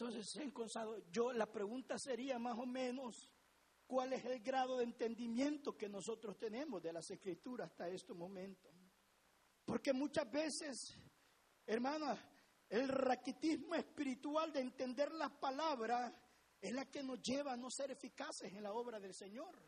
Entonces, 0.00 0.38
yo 1.10 1.32
la 1.32 1.50
pregunta 1.50 1.98
sería 1.98 2.38
más 2.38 2.56
o 2.56 2.64
menos, 2.64 3.28
¿cuál 3.84 4.12
es 4.12 4.24
el 4.26 4.38
grado 4.40 4.78
de 4.78 4.84
entendimiento 4.84 5.76
que 5.76 5.88
nosotros 5.88 6.38
tenemos 6.38 6.80
de 6.80 6.92
las 6.92 7.10
escrituras 7.10 7.68
hasta 7.68 7.88
este 7.88 8.14
momento? 8.14 8.70
Porque 9.64 9.92
muchas 9.92 10.30
veces, 10.30 10.94
hermana, 11.66 12.16
el 12.68 12.86
raquitismo 12.86 13.74
espiritual 13.74 14.52
de 14.52 14.60
entender 14.60 15.10
las 15.10 15.32
palabras 15.32 16.14
es 16.60 16.72
la 16.72 16.84
que 16.84 17.02
nos 17.02 17.20
lleva 17.20 17.54
a 17.54 17.56
no 17.56 17.68
ser 17.68 17.90
eficaces 17.90 18.52
en 18.52 18.62
la 18.62 18.72
obra 18.72 19.00
del 19.00 19.14
Señor. 19.14 19.60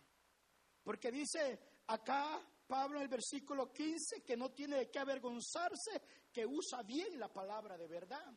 Porque 0.84 1.10
dice 1.10 1.58
acá 1.88 2.40
Pablo 2.68 2.98
en 2.98 3.02
el 3.02 3.08
versículo 3.08 3.72
15 3.72 4.22
que 4.22 4.36
no 4.36 4.52
tiene 4.52 4.76
de 4.76 4.90
qué 4.92 5.00
avergonzarse, 5.00 6.00
que 6.32 6.46
usa 6.46 6.84
bien 6.84 7.18
la 7.18 7.32
palabra 7.32 7.76
de 7.76 7.88
verdad. 7.88 8.32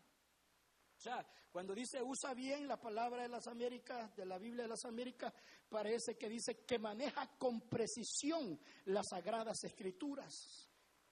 O 1.03 1.05
sea, 1.05 1.27
cuando 1.51 1.75
dice 1.75 2.01
usa 2.01 2.33
bien 2.33 2.65
la 2.65 2.79
palabra 2.79 3.23
de 3.23 3.27
las 3.27 3.47
Américas, 3.47 4.15
de 4.15 4.25
la 4.25 4.37
Biblia 4.37 4.63
de 4.63 4.69
las 4.69 4.85
Américas, 4.85 5.33
parece 5.67 6.15
que 6.15 6.29
dice 6.29 6.59
que 6.59 6.79
maneja 6.79 7.29
con 7.37 7.59
precisión 7.59 8.57
las 8.85 9.09
sagradas 9.09 9.65
escrituras. 9.65 10.69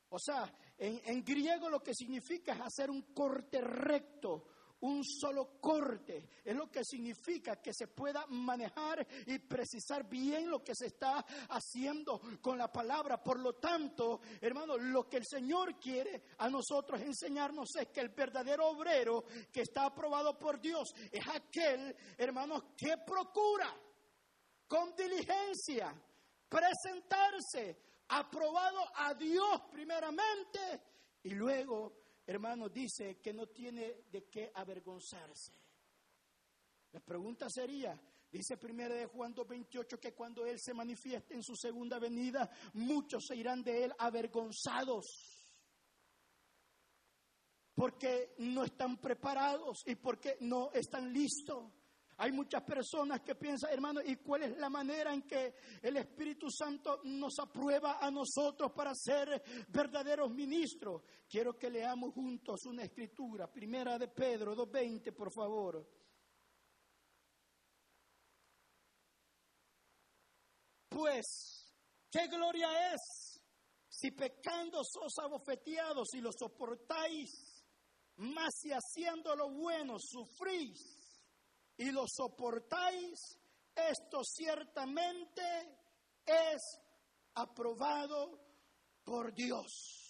O 0.08 0.18
sea, 0.18 0.50
en, 0.78 1.02
en 1.04 1.26
griego 1.26 1.70
lo 1.70 1.84
que 1.84 1.94
significa 1.94 2.54
es 2.54 2.62
hacer 2.62 2.90
un 2.90 3.02
corte 3.14 3.60
recto, 3.60 4.48
un 4.82 5.04
solo 5.04 5.60
corte. 5.60 6.30
Es 6.44 6.56
lo 6.56 6.70
que 6.70 6.84
significa 6.84 7.62
que 7.62 7.74
se 7.74 7.88
pueda 7.88 8.26
manejar 8.28 9.06
y 9.26 9.40
precisar 9.40 10.08
bien 10.08 10.50
lo 10.50 10.64
que 10.64 10.76
se 10.76 10.88
está 10.88 11.26
haciendo 11.50 12.22
con 12.42 12.58
la 12.58 12.72
palabra. 12.72 13.22
Por 13.22 13.40
lo 13.40 13.54
tanto, 13.54 14.22
hermano, 14.40 14.78
lo 14.78 15.08
que 15.08 15.18
el 15.18 15.26
Señor 15.26 15.80
quiere 15.80 16.24
a 16.38 16.50
nosotros 16.50 17.02
enseñarnos 17.02 17.76
es 17.80 17.88
que 17.90 18.02
el 18.02 18.10
verdadero 18.10 18.70
obrero 18.70 19.26
que 19.52 19.62
está 19.62 19.86
aprobado 19.86 20.38
por 20.38 20.60
Dios 20.60 20.94
es 21.12 21.28
aquel, 21.28 21.96
hermanos, 22.18 22.64
que 22.78 22.98
procura 23.06 23.74
con 24.68 24.96
diligencia 24.96 25.94
presentarse 26.48 27.78
aprobado 28.10 28.82
a 28.96 29.14
Dios 29.14 29.62
primeramente 29.72 30.82
y 31.24 31.30
luego 31.30 32.01
hermano, 32.26 32.70
dice 32.70 33.20
que 33.20 33.34
no 33.34 33.48
tiene 33.48 34.04
de 34.12 34.26
qué 34.26 34.52
avergonzarse. 34.54 35.52
La 36.92 37.00
pregunta 37.00 37.48
sería, 37.50 38.00
dice 38.32 38.58
primero 38.58 38.94
de 38.94 39.06
Juan 39.06 39.34
2.28 39.34 40.00
que 40.00 40.14
cuando 40.14 40.46
Él 40.46 40.60
se 40.60 40.74
manifieste 40.74 41.34
en 41.34 41.44
su 41.44 41.56
segunda 41.56 42.00
venida, 42.00 42.50
muchos 42.74 43.26
se 43.28 43.36
irán 43.36 43.64
de 43.64 43.86
Él 43.86 43.94
avergonzados 43.98 45.32
porque 47.74 48.36
no 48.38 48.64
están 48.64 48.98
preparados 48.98 49.82
y 49.88 49.96
porque 49.96 50.38
no 50.42 50.72
están 50.72 51.12
listos. 51.12 51.72
Hay 52.22 52.32
muchas 52.32 52.62
personas 52.62 53.22
que 53.22 53.34
piensan, 53.34 53.72
hermano, 53.74 54.00
¿y 54.00 54.18
cuál 54.18 54.44
es 54.44 54.56
la 54.60 54.70
manera 54.70 55.12
en 55.12 55.24
que 55.24 55.56
el 55.82 55.98
Espíritu 55.98 56.52
Santo 56.52 57.00
nos 57.06 57.40
aprueba 57.40 57.98
a 58.00 58.12
nosotros 58.12 58.72
para 58.74 58.94
ser 58.94 59.42
verdaderos 59.70 60.30
ministros? 60.30 61.02
Quiero 61.28 61.58
que 61.58 61.72
leamos 61.72 62.14
juntos 62.14 62.64
una 62.68 62.84
escritura, 62.84 63.52
primera 63.52 63.98
de 63.98 64.08
Pedro 64.10 64.56
2.20, 64.56 65.16
por 65.16 65.34
favor. 65.34 65.84
Pues, 70.90 71.74
¿qué 72.12 72.28
gloria 72.28 72.94
es 72.94 73.42
si 73.90 74.12
pecando 74.12 74.84
sos 74.84 75.18
abofeteados 75.24 76.14
y 76.14 76.22
lo 76.22 76.30
soportáis? 76.32 77.66
Mas 78.18 78.60
si 78.62 78.70
haciendo 78.70 79.36
lo 79.36 79.50
bueno 79.50 79.98
sufrís 79.98 81.01
y 81.78 81.92
lo 81.92 82.06
soportáis, 82.08 83.38
esto 83.76 84.24
ciertamente 84.24 85.42
es 86.26 86.80
aprobado 87.36 88.40
por 89.04 89.34
Dios. 89.34 90.02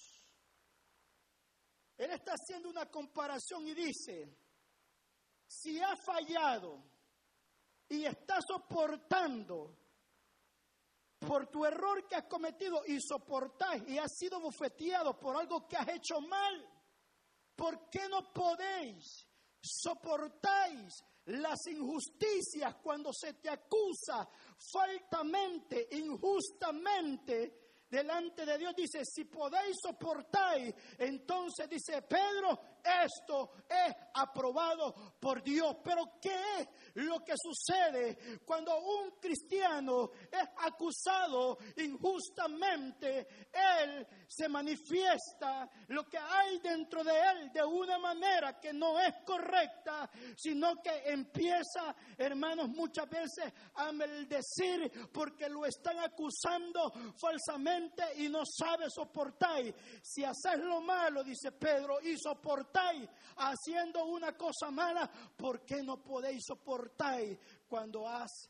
Él 1.97 2.11
está 2.11 2.33
haciendo 2.33 2.69
una 2.69 2.89
comparación 2.89 3.67
y 3.67 3.73
dice, 3.73 4.35
si 5.47 5.79
ha 5.79 5.95
fallado 5.95 6.83
y 7.89 8.05
está 8.05 8.39
soportando 8.41 9.77
por 11.19 11.47
tu 11.47 11.63
error 11.65 12.07
que 12.07 12.15
has 12.15 12.25
cometido 12.25 12.83
y 12.87 12.99
soportáis 12.99 13.83
y 13.87 13.99
has 13.99 14.15
sido 14.17 14.39
bofeteado 14.39 15.19
por 15.19 15.37
algo 15.37 15.67
que 15.67 15.77
has 15.77 15.89
hecho 15.89 16.19
mal, 16.21 16.67
¿por 17.55 17.89
qué 17.89 18.07
no 18.09 18.33
podéis 18.33 19.27
soportáis 19.61 21.03
las 21.25 21.59
injusticias 21.67 22.75
cuando 22.81 23.11
se 23.13 23.33
te 23.33 23.49
acusa 23.49 24.27
faltamente, 24.71 25.87
injustamente 25.91 27.61
delante 27.89 28.45
de 28.45 28.57
Dios. 28.57 28.73
Dice, 28.75 29.03
si 29.05 29.25
podéis 29.25 29.75
soportar, 29.83 30.57
entonces 30.97 31.69
dice 31.69 32.01
Pedro, 32.01 32.59
esto 32.83 33.51
es 33.69 33.95
aprobado 34.13 35.15
por 35.19 35.43
Dios. 35.43 35.77
Pero 35.83 36.19
¿qué 36.21 36.35
es 36.59 36.67
lo 36.95 37.19
que 37.19 37.33
sucede 37.35 38.39
cuando 38.45 38.77
un 38.79 39.11
cristiano 39.19 40.11
es 40.31 40.49
acusado 40.57 41.57
injustamente? 41.77 43.27
Él 43.51 44.07
se 44.27 44.47
manifiesta 44.49 45.69
lo 45.87 46.07
que 46.07 46.17
hay 46.17 46.59
dentro 46.59 47.03
de 47.03 47.11
él 47.11 47.51
de 47.51 47.63
una 47.63 47.97
manera 47.97 48.59
que 48.59 48.73
no 48.73 48.99
es 48.99 49.13
correcta, 49.25 50.09
sino 50.37 50.81
que 50.81 51.03
empieza, 51.05 51.95
hermanos, 52.17 52.69
muchas 52.69 53.09
veces 53.09 53.53
a 53.75 53.91
maldecir 53.91 55.09
porque 55.11 55.49
lo 55.49 55.65
están 55.65 55.99
acusando 55.99 56.91
falsamente 57.19 58.03
y 58.17 58.29
no 58.29 58.41
sabe 58.45 58.89
soportar. 58.89 59.41
Si 60.01 60.23
haces 60.23 60.59
lo 60.59 60.81
malo, 60.81 61.23
dice 61.23 61.51
Pedro, 61.51 61.99
y 62.01 62.17
soportar 62.17 62.70
haciendo 63.37 64.05
una 64.05 64.35
cosa 64.37 64.71
mala, 64.71 65.09
¿por 65.35 65.65
qué 65.65 65.83
no 65.83 66.01
podéis 66.03 66.43
soportar 66.45 67.21
cuando 67.67 68.07
has 68.07 68.49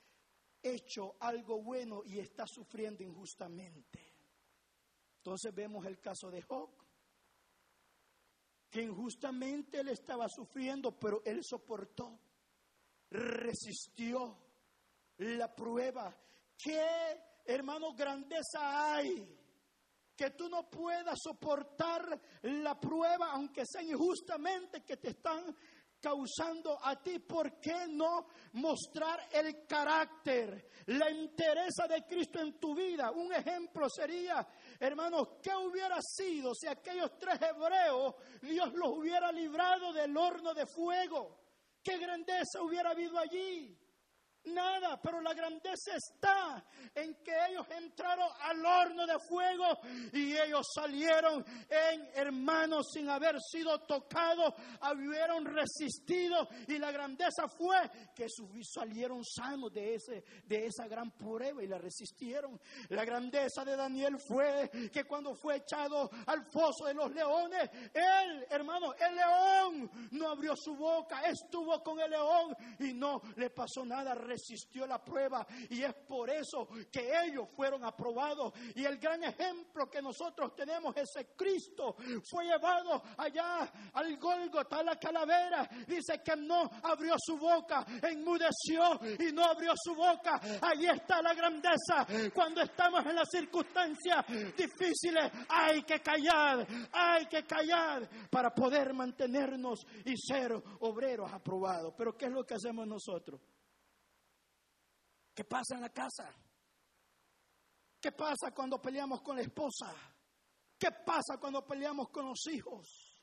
hecho 0.61 1.15
algo 1.19 1.61
bueno 1.61 2.03
y 2.05 2.19
estás 2.19 2.49
sufriendo 2.51 3.03
injustamente? 3.03 4.13
Entonces 5.17 5.53
vemos 5.53 5.85
el 5.85 5.99
caso 5.99 6.29
de 6.29 6.41
Job, 6.41 6.69
que 8.69 8.81
injustamente 8.81 9.81
él 9.81 9.89
estaba 9.89 10.27
sufriendo, 10.29 10.97
pero 10.97 11.21
él 11.25 11.41
soportó, 11.43 12.19
resistió 13.09 14.37
la 15.17 15.53
prueba. 15.53 16.15
¿Qué, 16.57 16.81
hermano, 17.45 17.93
grandeza 17.93 18.93
hay? 18.93 19.40
Que 20.21 20.29
tú 20.29 20.47
no 20.49 20.69
puedas 20.69 21.17
soportar 21.19 22.21
la 22.43 22.79
prueba, 22.79 23.31
aunque 23.31 23.63
sea 23.65 23.81
injustamente 23.81 24.81
que 24.81 24.97
te 24.97 25.09
están 25.09 25.55
causando 25.99 26.77
a 26.79 27.01
ti, 27.01 27.17
¿por 27.17 27.59
qué 27.59 27.87
no 27.87 28.27
mostrar 28.53 29.29
el 29.31 29.65
carácter, 29.65 30.69
la 30.85 31.09
interesa 31.09 31.87
de 31.87 32.05
Cristo 32.05 32.39
en 32.39 32.59
tu 32.59 32.75
vida? 32.75 33.09
Un 33.09 33.33
ejemplo 33.33 33.89
sería, 33.89 34.47
hermanos, 34.79 35.39
¿qué 35.41 35.55
hubiera 35.55 35.97
sido 36.03 36.53
si 36.53 36.67
aquellos 36.67 37.17
tres 37.17 37.39
hebreos 37.41 38.13
Dios 38.43 38.71
los 38.75 38.89
hubiera 38.99 39.31
librado 39.31 39.91
del 39.91 40.15
horno 40.15 40.53
de 40.53 40.67
fuego? 40.67 41.39
¿Qué 41.83 41.97
grandeza 41.97 42.61
hubiera 42.61 42.91
habido 42.91 43.17
allí? 43.17 43.75
Nada, 44.45 44.99
pero 44.99 45.21
la 45.21 45.35
grandeza 45.35 45.95
está 45.95 46.65
en 46.95 47.13
que 47.23 47.31
ellos 47.49 47.65
entraron 47.69 48.27
al 48.39 48.65
horno 48.65 49.05
de 49.05 49.19
fuego 49.19 49.65
y 50.13 50.35
ellos 50.35 50.65
salieron 50.73 51.45
en 51.69 52.09
hermanos 52.15 52.87
sin 52.91 53.07
haber 53.07 53.39
sido 53.39 53.79
tocados, 53.81 54.55
habieron 54.81 55.45
resistido 55.45 56.47
y 56.67 56.79
la 56.79 56.91
grandeza 56.91 57.47
fue 57.47 57.77
que 58.15 58.25
salieron 58.63 59.23
sanos 59.23 59.71
de, 59.71 59.95
ese, 59.95 60.23
de 60.45 60.65
esa 60.65 60.87
gran 60.87 61.11
prueba 61.11 61.63
y 61.63 61.67
la 61.67 61.77
resistieron. 61.77 62.59
La 62.89 63.05
grandeza 63.05 63.63
de 63.63 63.75
Daniel 63.75 64.17
fue 64.17 64.69
que 64.91 65.03
cuando 65.03 65.35
fue 65.35 65.57
echado 65.57 66.09
al 66.25 66.43
foso 66.45 66.85
de 66.85 66.95
los 66.95 67.11
leones, 67.11 67.69
él, 67.93 68.47
hermano, 68.49 68.93
el 68.93 69.15
león 69.15 70.09
no 70.11 70.29
abrió 70.29 70.55
su 70.55 70.75
boca, 70.75 71.21
estuvo 71.21 71.81
con 71.83 71.99
el 71.99 72.09
león 72.09 72.55
y 72.79 72.93
no 72.93 73.21
le 73.35 73.51
pasó 73.51 73.85
nada 73.85 74.15
resistió 74.31 74.87
la 74.87 75.03
prueba 75.03 75.45
y 75.69 75.83
es 75.83 75.93
por 76.07 76.29
eso 76.29 76.67
que 76.91 77.11
ellos 77.25 77.49
fueron 77.55 77.83
aprobados. 77.83 78.53
Y 78.75 78.85
el 78.85 78.97
gran 78.97 79.23
ejemplo 79.23 79.89
que 79.89 80.01
nosotros 80.01 80.55
tenemos 80.55 80.95
es 80.95 81.09
que 81.15 81.35
Cristo 81.35 81.95
fue 82.29 82.45
llevado 82.45 83.03
allá 83.17 83.71
al 83.93 84.17
Golgota, 84.17 84.77
a 84.77 84.83
la 84.83 84.95
calavera. 84.95 85.69
Dice 85.87 86.21
que 86.23 86.35
no 86.35 86.69
abrió 86.83 87.15
su 87.17 87.37
boca, 87.37 87.85
enmudeció 88.01 88.99
y 89.19 89.33
no 89.33 89.43
abrió 89.45 89.73
su 89.75 89.95
boca. 89.95 90.39
Ahí 90.61 90.85
está 90.85 91.21
la 91.21 91.33
grandeza. 91.33 92.07
Cuando 92.33 92.61
estamos 92.61 93.05
en 93.05 93.15
las 93.15 93.29
circunstancias 93.29 94.25
difíciles, 94.55 95.31
hay 95.49 95.83
que 95.83 95.99
callar, 95.99 96.65
hay 96.91 97.25
que 97.25 97.43
callar 97.43 98.07
para 98.29 98.53
poder 98.53 98.93
mantenernos 98.93 99.85
y 100.05 100.15
ser 100.17 100.53
obreros 100.79 101.31
aprobados. 101.31 101.93
Pero 101.97 102.15
¿qué 102.15 102.25
es 102.25 102.31
lo 102.31 102.43
que 102.43 102.55
hacemos 102.55 102.87
nosotros? 102.87 103.39
¿Qué 105.41 105.45
pasa 105.45 105.73
en 105.73 105.81
la 105.81 105.89
casa? 105.89 106.31
¿Qué 107.99 108.11
pasa 108.11 108.51
cuando 108.53 108.79
peleamos 108.79 109.23
con 109.23 109.37
la 109.37 109.41
esposa? 109.41 109.91
¿Qué 110.77 110.89
pasa 111.03 111.39
cuando 111.39 111.65
peleamos 111.65 112.09
con 112.09 112.27
los 112.27 112.45
hijos? 112.45 113.17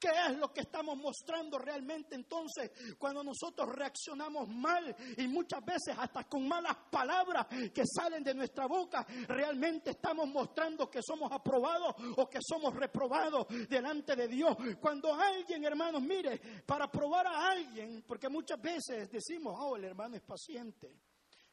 ¿Qué 0.00 0.08
es 0.08 0.38
lo 0.38 0.50
que 0.50 0.62
estamos 0.62 0.96
mostrando 0.96 1.58
realmente 1.58 2.14
entonces 2.14 2.70
cuando 2.96 3.22
nosotros 3.22 3.68
reaccionamos 3.76 4.48
mal 4.48 4.96
y 5.18 5.28
muchas 5.28 5.62
veces 5.62 5.94
hasta 5.98 6.24
con 6.24 6.48
malas 6.48 6.74
palabras 6.90 7.46
que 7.48 7.82
salen 7.84 8.24
de 8.24 8.32
nuestra 8.32 8.64
boca? 8.64 9.06
Realmente 9.26 9.90
estamos 9.90 10.26
mostrando 10.26 10.88
que 10.88 11.02
somos 11.02 11.30
aprobados 11.30 11.96
o 12.16 12.30
que 12.30 12.38
somos 12.40 12.74
reprobados 12.76 13.46
delante 13.68 14.16
de 14.16 14.26
Dios. 14.26 14.56
Cuando 14.80 15.12
alguien, 15.12 15.62
hermanos, 15.66 16.00
mire, 16.00 16.40
para 16.64 16.90
probar 16.90 17.26
a 17.26 17.50
alguien, 17.50 18.04
porque 18.08 18.30
muchas 18.30 18.58
veces 18.58 19.10
decimos, 19.10 19.54
oh, 19.58 19.76
el 19.76 19.84
hermano 19.84 20.16
es 20.16 20.22
paciente. 20.22 21.07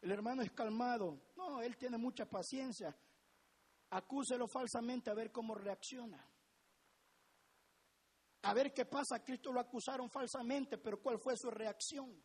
El 0.06 0.12
hermano 0.12 0.44
es 0.44 0.52
calmado. 0.52 1.20
No, 1.36 1.64
él 1.64 1.76
tiene 1.78 1.98
mucha 1.98 2.28
paciencia. 2.28 2.96
Acúselo 3.90 4.48
falsamente 4.48 5.10
a 5.10 5.16
ver 5.16 5.32
cómo 5.32 5.56
reacciona. 5.56 6.24
A 8.44 8.54
ver 8.54 8.72
qué 8.72 8.86
pasa. 8.86 9.24
Cristo 9.24 9.52
lo 9.52 9.60
acusaron 9.60 10.08
falsamente, 10.12 10.78
pero 10.78 11.02
¿cuál 11.02 11.18
fue 11.18 11.36
su 11.36 11.50
reacción? 11.50 12.24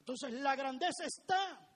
Entonces 0.00 0.32
la 0.32 0.56
grandeza 0.56 1.04
está 1.04 1.70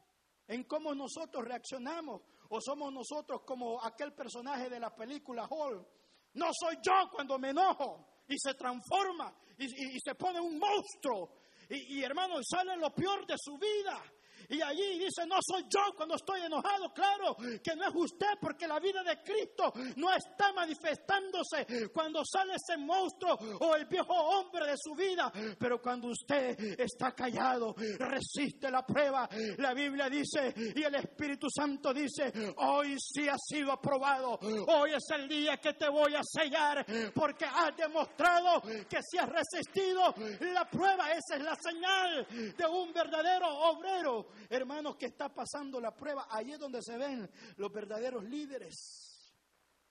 en 0.48 0.64
cómo 0.64 0.92
nosotros 0.92 1.44
reaccionamos. 1.44 2.22
O 2.48 2.60
somos 2.60 2.92
nosotros 2.92 3.42
como 3.46 3.80
aquel 3.80 4.12
personaje 4.12 4.68
de 4.68 4.80
la 4.80 4.92
película 4.92 5.46
Hall. 5.48 5.86
No 6.34 6.48
soy 6.52 6.78
yo 6.82 7.08
cuando 7.12 7.38
me 7.38 7.50
enojo 7.50 8.24
y 8.26 8.34
se 8.36 8.54
transforma 8.54 9.32
y, 9.56 10.00
se 10.00 10.16
pone 10.16 10.40
un 10.40 10.58
monstruo. 10.58 11.36
Y, 11.68 12.00
y 12.00 12.02
hermano, 12.02 12.40
sale 12.42 12.76
lo 12.76 12.92
peor 12.92 13.24
de 13.24 13.36
su 13.38 13.56
vida. 13.56 14.02
Y 14.50 14.62
allí 14.62 14.98
dice, 14.98 15.26
no 15.26 15.36
soy 15.40 15.64
yo 15.68 15.94
cuando 15.96 16.14
estoy 16.14 16.40
enojado. 16.40 16.92
Claro 16.92 17.36
que 17.62 17.76
no 17.76 17.88
es 17.88 17.94
usted 17.94 18.38
porque 18.40 18.66
la 18.66 18.78
vida 18.80 19.02
de 19.02 19.22
Cristo 19.22 19.72
no 19.96 20.12
está 20.12 20.52
manifestándose 20.52 21.90
cuando 21.92 22.22
sale 22.24 22.54
ese 22.54 22.78
monstruo 22.78 23.34
o 23.60 23.76
el 23.76 23.86
viejo 23.86 24.14
hombre 24.14 24.66
de 24.66 24.76
su 24.76 24.94
vida. 24.94 25.30
Pero 25.58 25.80
cuando 25.82 26.08
usted 26.08 26.58
está 26.80 27.12
callado, 27.12 27.74
resiste 27.98 28.70
la 28.70 28.84
prueba. 28.86 29.28
La 29.58 29.74
Biblia 29.74 30.08
dice 30.08 30.54
y 30.74 30.82
el 30.82 30.94
Espíritu 30.94 31.48
Santo 31.50 31.92
dice, 31.92 32.32
hoy 32.56 32.96
sí 32.98 33.28
ha 33.28 33.36
sido 33.36 33.72
aprobado. 33.72 34.38
Hoy 34.68 34.92
es 34.94 35.04
el 35.14 35.28
día 35.28 35.58
que 35.58 35.74
te 35.74 35.88
voy 35.88 36.14
a 36.14 36.22
sellar 36.22 36.86
porque 37.14 37.44
has 37.44 37.76
demostrado 37.76 38.62
que 38.62 38.98
si 39.02 39.18
has 39.18 39.28
resistido 39.28 40.14
la 40.40 40.68
prueba, 40.68 41.10
esa 41.10 41.36
es 41.36 41.42
la 41.42 41.56
señal 41.56 42.26
de 42.56 42.66
un 42.66 42.92
verdadero 42.92 43.46
obrero 43.48 44.26
hermanos, 44.48 44.96
que 44.96 45.06
está 45.06 45.32
pasando 45.32 45.80
la 45.80 45.94
prueba. 45.94 46.26
Ahí 46.30 46.52
es 46.52 46.58
donde 46.58 46.82
se 46.82 46.96
ven 46.96 47.30
los 47.56 47.72
verdaderos 47.72 48.24
líderes. 48.24 48.74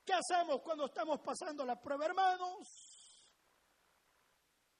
¿Qué 0.06 0.14
hacemos 0.14 0.62
cuando 0.62 0.86
estamos 0.86 1.20
pasando 1.20 1.66
la 1.66 1.80
prueba, 1.80 2.06
hermanos? 2.06 2.68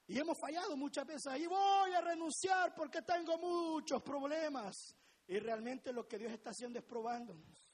Y 0.08 0.18
hemos 0.18 0.38
fallado 0.40 0.78
muchas 0.78 1.06
veces. 1.06 1.28
Ahí 1.28 1.46
voy 1.48 1.94
a 1.94 2.02
renunciar 2.02 2.74
porque 2.74 3.02
tengo 3.02 3.38
muchos 3.38 4.02
problemas. 4.02 4.96
Y 5.28 5.38
realmente 5.40 5.92
lo 5.92 6.08
que 6.08 6.18
Dios 6.18 6.32
está 6.32 6.52
haciendo 6.52 6.80
es 6.80 6.86
probándonos. 6.86 7.68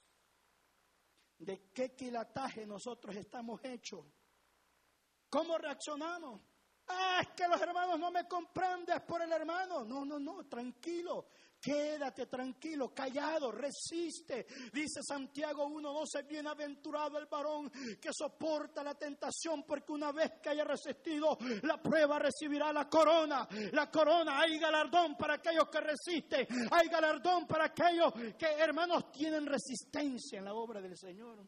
¿De 1.37 1.69
qué 1.71 1.93
quilataje 1.95 2.65
nosotros 2.65 3.15
estamos 3.15 3.63
hechos? 3.63 4.05
¿Cómo 5.29 5.57
reaccionamos? 5.57 6.41
Ah, 6.87 7.19
es 7.21 7.29
que 7.35 7.47
los 7.47 7.61
hermanos 7.61 7.99
no 7.99 8.11
me 8.11 8.27
comprenden 8.27 9.01
por 9.05 9.21
el 9.21 9.31
hermano. 9.31 9.83
No, 9.83 10.03
no, 10.03 10.19
no, 10.19 10.47
tranquilo. 10.47 11.27
Quédate 11.63 12.25
tranquilo, 12.25 12.93
callado, 12.93 13.49
resiste. 13.49 14.45
Dice 14.73 15.01
Santiago 15.01 15.65
1.12, 15.69 16.27
bienaventurado 16.27 17.17
el 17.17 17.27
varón 17.27 17.71
que 18.01 18.09
soporta 18.11 18.83
la 18.83 18.95
tentación, 18.95 19.63
porque 19.63 19.93
una 19.93 20.11
vez 20.11 20.41
que 20.41 20.49
haya 20.49 20.65
resistido 20.65 21.37
la 21.61 21.81
prueba 21.81 22.19
recibirá 22.19 22.73
la 22.73 22.89
corona. 22.89 23.47
La 23.71 23.89
corona, 23.89 24.41
hay 24.41 24.59
galardón 24.59 25.15
para 25.15 25.35
aquellos 25.35 25.69
que 25.69 25.79
resisten, 25.79 26.47
hay 26.69 26.89
galardón 26.89 27.47
para 27.47 27.67
aquellos 27.67 28.11
que 28.37 28.45
hermanos 28.45 29.09
tienen 29.13 29.45
resistencia 29.45 30.39
en 30.39 30.45
la 30.45 30.53
obra 30.53 30.81
del 30.81 30.97
Señor. 30.97 31.47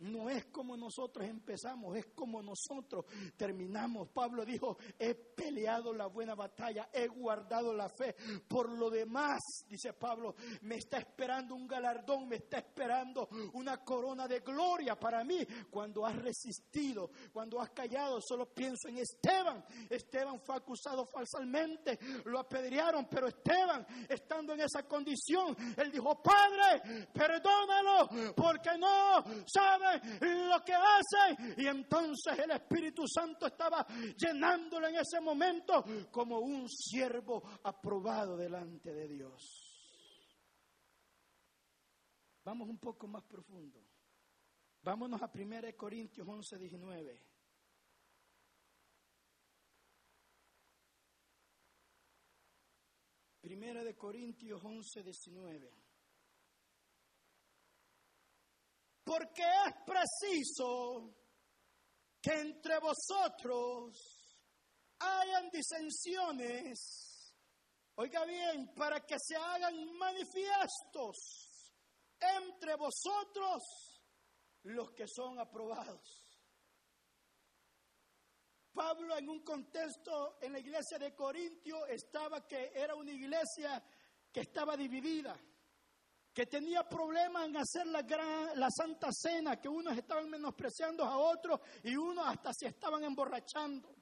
No 0.00 0.30
es 0.30 0.46
como 0.46 0.76
nosotros 0.76 1.26
empezamos, 1.26 1.96
es 1.96 2.06
como 2.14 2.42
nosotros 2.42 3.04
terminamos. 3.36 4.08
Pablo 4.08 4.44
dijo, 4.46 4.78
he 4.98 5.14
peleado 5.14 5.92
la 5.92 6.06
buena 6.06 6.34
batalla, 6.34 6.88
he 6.92 7.06
guardado 7.06 7.74
la 7.74 7.88
fe. 7.88 8.14
Por 8.48 8.70
lo 8.70 8.88
demás, 8.88 9.40
dice 9.68 9.92
Pablo, 9.92 10.34
me 10.62 10.76
está 10.76 10.98
esperando 10.98 11.54
un 11.54 11.66
galardón, 11.66 12.28
me 12.28 12.36
está 12.36 12.58
esperando 12.58 13.28
una 13.52 13.84
corona 13.84 14.26
de 14.26 14.40
gloria 14.40 14.98
para 14.98 15.22
mí. 15.22 15.46
Cuando 15.70 16.06
has 16.06 16.16
resistido, 16.16 17.10
cuando 17.32 17.60
has 17.60 17.70
callado, 17.70 18.20
solo 18.22 18.46
pienso 18.46 18.88
en 18.88 18.98
Esteban. 18.98 19.62
Esteban 19.90 20.40
fue 20.40 20.56
acusado 20.56 21.04
falsamente, 21.06 21.98
lo 22.24 22.38
apedrearon, 22.38 23.06
pero 23.10 23.28
Esteban, 23.28 23.86
estando 24.08 24.54
en 24.54 24.60
esa 24.60 24.82
condición, 24.84 25.54
él 25.76 25.90
dijo, 25.92 26.22
Padre, 26.22 27.06
perdónalo, 27.12 28.34
porque 28.34 28.78
no 28.78 29.22
sabe 29.46 29.89
lo 29.94 30.64
que 30.64 30.74
hace. 30.74 31.60
Y 31.62 31.66
entonces 31.66 32.38
el 32.38 32.50
Espíritu 32.52 33.04
Santo 33.06 33.46
estaba 33.46 33.86
llenándolo 34.16 34.88
en 34.88 34.96
ese 34.96 35.20
momento 35.20 35.84
como 36.10 36.38
un 36.38 36.68
siervo 36.68 37.42
aprobado 37.64 38.36
delante 38.36 38.92
de 38.92 39.08
Dios. 39.08 39.70
Vamos 42.44 42.68
un 42.68 42.78
poco 42.78 43.06
más 43.06 43.24
profundo. 43.24 43.80
Vámonos 44.82 45.20
a 45.20 45.30
1 45.32 45.76
Corintios 45.76 46.26
11, 46.26 46.58
19. 46.58 47.30
Primera 53.40 53.82
de 53.82 53.96
Corintios 53.96 54.62
11, 54.64 55.02
19. 55.02 55.89
Porque 59.10 59.42
es 59.42 59.74
preciso 59.84 61.12
que 62.22 62.30
entre 62.30 62.78
vosotros 62.78 63.98
hayan 65.00 65.50
disensiones, 65.50 67.34
oiga 67.96 68.24
bien, 68.24 68.72
para 68.72 69.04
que 69.04 69.16
se 69.18 69.34
hagan 69.34 69.74
manifiestos 69.98 71.16
entre 72.20 72.76
vosotros 72.76 73.60
los 74.62 74.92
que 74.92 75.08
son 75.08 75.40
aprobados. 75.40 76.38
Pablo 78.72 79.18
en 79.18 79.28
un 79.28 79.42
contexto 79.42 80.38
en 80.40 80.52
la 80.52 80.60
iglesia 80.60 81.00
de 81.00 81.16
Corintio 81.16 81.84
estaba 81.86 82.46
que 82.46 82.70
era 82.76 82.94
una 82.94 83.10
iglesia 83.10 83.82
que 84.32 84.42
estaba 84.42 84.76
dividida 84.76 85.36
que 86.32 86.46
tenía 86.46 86.88
problemas 86.88 87.46
en 87.46 87.56
hacer 87.56 87.86
la, 87.86 88.02
gran, 88.02 88.58
la 88.58 88.70
santa 88.70 89.08
cena, 89.12 89.60
que 89.60 89.68
unos 89.68 89.96
estaban 89.96 90.30
menospreciando 90.30 91.04
a 91.04 91.18
otros 91.18 91.60
y 91.82 91.96
unos 91.96 92.26
hasta 92.26 92.52
se 92.52 92.68
estaban 92.68 93.02
emborrachando. 93.04 93.94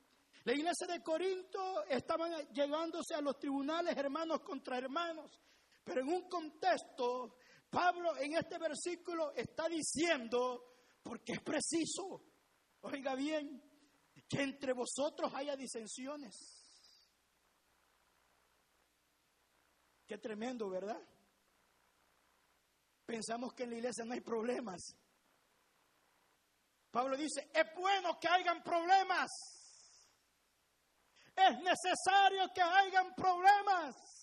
La 0.45 0.53
iglesia 0.53 0.87
de 0.87 1.03
Corinto 1.03 1.85
estaban 1.85 2.33
llevándose 2.53 3.15
a 3.15 3.21
los 3.21 3.39
tribunales 3.39 3.97
hermanos 3.97 4.41
contra 4.41 4.79
hermanos, 4.79 5.41
pero 5.85 6.03
en 6.03 6.09
un 6.09 6.29
contexto, 6.29 7.37
Pablo 7.71 8.17
en 8.19 8.35
este 8.37 8.59
versículo 8.59 9.33
está 9.35 9.69
diciendo, 9.69 10.77
porque 11.03 11.33
es 11.33 11.41
preciso, 11.41 12.23
oiga 12.83 13.15
bien, 13.15 13.63
que 14.29 14.43
entre 14.43 14.75
vosotros 14.75 15.33
haya 15.35 15.57
disensiones. 15.57 16.35
Qué 20.07 20.19
tremendo, 20.19 20.71
¿verdad? 20.71 21.01
Pensamos 23.09 23.55
que 23.55 23.63
en 23.63 23.71
la 23.71 23.77
iglesia 23.77 24.05
no 24.05 24.13
hay 24.13 24.21
problemas. 24.21 24.83
Pablo 26.91 27.17
dice, 27.17 27.49
es 27.55 27.65
bueno 27.75 28.21
que 28.21 28.29
hayan 28.29 28.63
problemas. 28.63 29.31
Es 31.35 31.59
necesario 31.61 32.53
que 32.55 32.61
hayan 32.61 33.15
problemas 33.15 34.18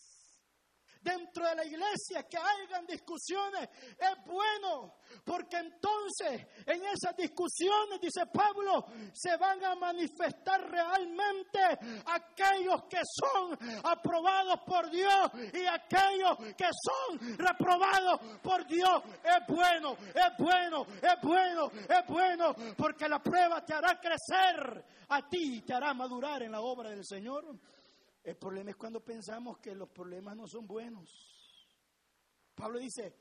dentro 1.06 1.48
de 1.48 1.56
la 1.56 1.66
iglesia, 1.66 2.24
que 2.28 2.38
hayan 2.38 2.86
discusiones, 2.88 3.70
es 4.00 4.26
bueno, 4.26 4.96
porque 5.24 5.58
entonces 5.58 6.48
en 6.66 6.84
esas 6.84 7.16
discusiones, 7.16 8.02
dice 8.02 8.26
Pablo, 8.26 8.88
se 9.14 9.38
van 9.38 9.64
a 9.64 9.76
manifestar 9.76 10.68
realmente 10.68 11.60
aquellos 12.08 12.86
que 12.90 13.02
son 13.04 13.58
aprobados 13.84 14.62
por 14.66 14.90
Dios 14.90 15.32
y 15.54 15.66
aquellos 15.68 16.38
que 16.58 16.70
son 16.74 17.38
reprobados 17.38 18.20
por 18.42 18.66
Dios. 18.66 19.04
Es 19.24 19.48
bueno, 19.48 19.96
es 20.14 20.38
bueno, 20.40 20.86
es 21.02 21.22
bueno, 21.22 21.72
es 21.88 22.08
bueno, 22.08 22.56
porque 22.76 23.08
la 23.08 23.22
prueba 23.22 23.64
te 23.64 23.74
hará 23.76 24.00
crecer 24.00 24.84
a 25.10 25.30
ti, 25.30 25.62
te 25.62 25.74
hará 25.74 25.94
madurar 25.94 26.42
en 26.42 26.52
la 26.52 26.62
obra 26.62 26.90
del 26.90 27.06
Señor. 27.06 27.46
El 28.26 28.38
problema 28.38 28.72
es 28.72 28.76
cuando 28.76 29.06
pensamos 29.06 29.60
que 29.60 29.76
los 29.76 29.88
problemas 29.90 30.36
no 30.36 30.48
son 30.48 30.66
buenos. 30.66 31.08
Pablo 32.56 32.80
dice, 32.80 33.16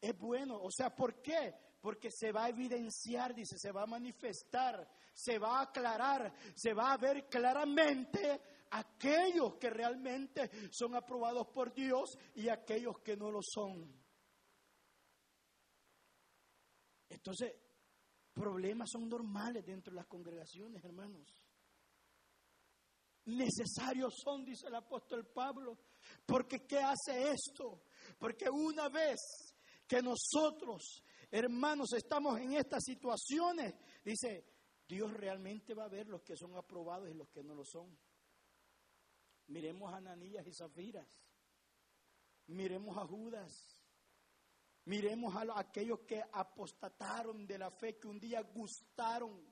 es 0.00 0.16
bueno. 0.16 0.62
O 0.62 0.70
sea, 0.70 0.94
¿por 0.94 1.20
qué? 1.20 1.52
Porque 1.80 2.08
se 2.12 2.30
va 2.30 2.44
a 2.44 2.48
evidenciar, 2.48 3.34
dice, 3.34 3.58
se 3.58 3.72
va 3.72 3.82
a 3.82 3.86
manifestar, 3.86 4.88
se 5.12 5.40
va 5.40 5.58
a 5.58 5.62
aclarar, 5.62 6.32
se 6.54 6.72
va 6.72 6.92
a 6.92 6.96
ver 6.96 7.28
claramente 7.28 8.40
aquellos 8.70 9.56
que 9.56 9.70
realmente 9.70 10.48
son 10.70 10.94
aprobados 10.94 11.48
por 11.48 11.74
Dios 11.74 12.16
y 12.36 12.48
aquellos 12.48 13.00
que 13.00 13.16
no 13.16 13.32
lo 13.32 13.40
son. 13.42 13.92
Entonces, 17.08 17.56
problemas 18.32 18.88
son 18.92 19.08
normales 19.08 19.66
dentro 19.66 19.92
de 19.92 19.96
las 19.96 20.06
congregaciones, 20.06 20.84
hermanos 20.84 21.47
necesarios 23.28 24.14
son, 24.22 24.44
dice 24.44 24.66
el 24.66 24.74
apóstol 24.74 25.26
Pablo. 25.26 25.78
Porque 26.24 26.66
¿qué 26.66 26.78
hace 26.78 27.30
esto? 27.30 27.82
Porque 28.18 28.48
una 28.48 28.88
vez 28.88 29.18
que 29.86 30.02
nosotros, 30.02 31.02
hermanos, 31.30 31.92
estamos 31.92 32.38
en 32.40 32.54
estas 32.54 32.84
situaciones, 32.84 33.74
dice, 34.04 34.44
Dios 34.86 35.12
realmente 35.12 35.74
va 35.74 35.84
a 35.84 35.88
ver 35.88 36.08
los 36.08 36.22
que 36.22 36.36
son 36.36 36.56
aprobados 36.56 37.08
y 37.10 37.14
los 37.14 37.28
que 37.28 37.42
no 37.42 37.54
lo 37.54 37.64
son. 37.64 37.96
Miremos 39.48 39.92
a 39.92 39.96
Ananías 39.96 40.46
y 40.46 40.52
Zafiras. 40.52 41.22
Miremos 42.46 42.96
a 42.96 43.06
Judas. 43.06 43.84
Miremos 44.84 45.34
a 45.34 45.58
aquellos 45.58 46.00
que 46.00 46.22
apostataron 46.32 47.46
de 47.46 47.58
la 47.58 47.70
fe, 47.70 47.98
que 47.98 48.08
un 48.08 48.18
día 48.18 48.40
gustaron 48.40 49.46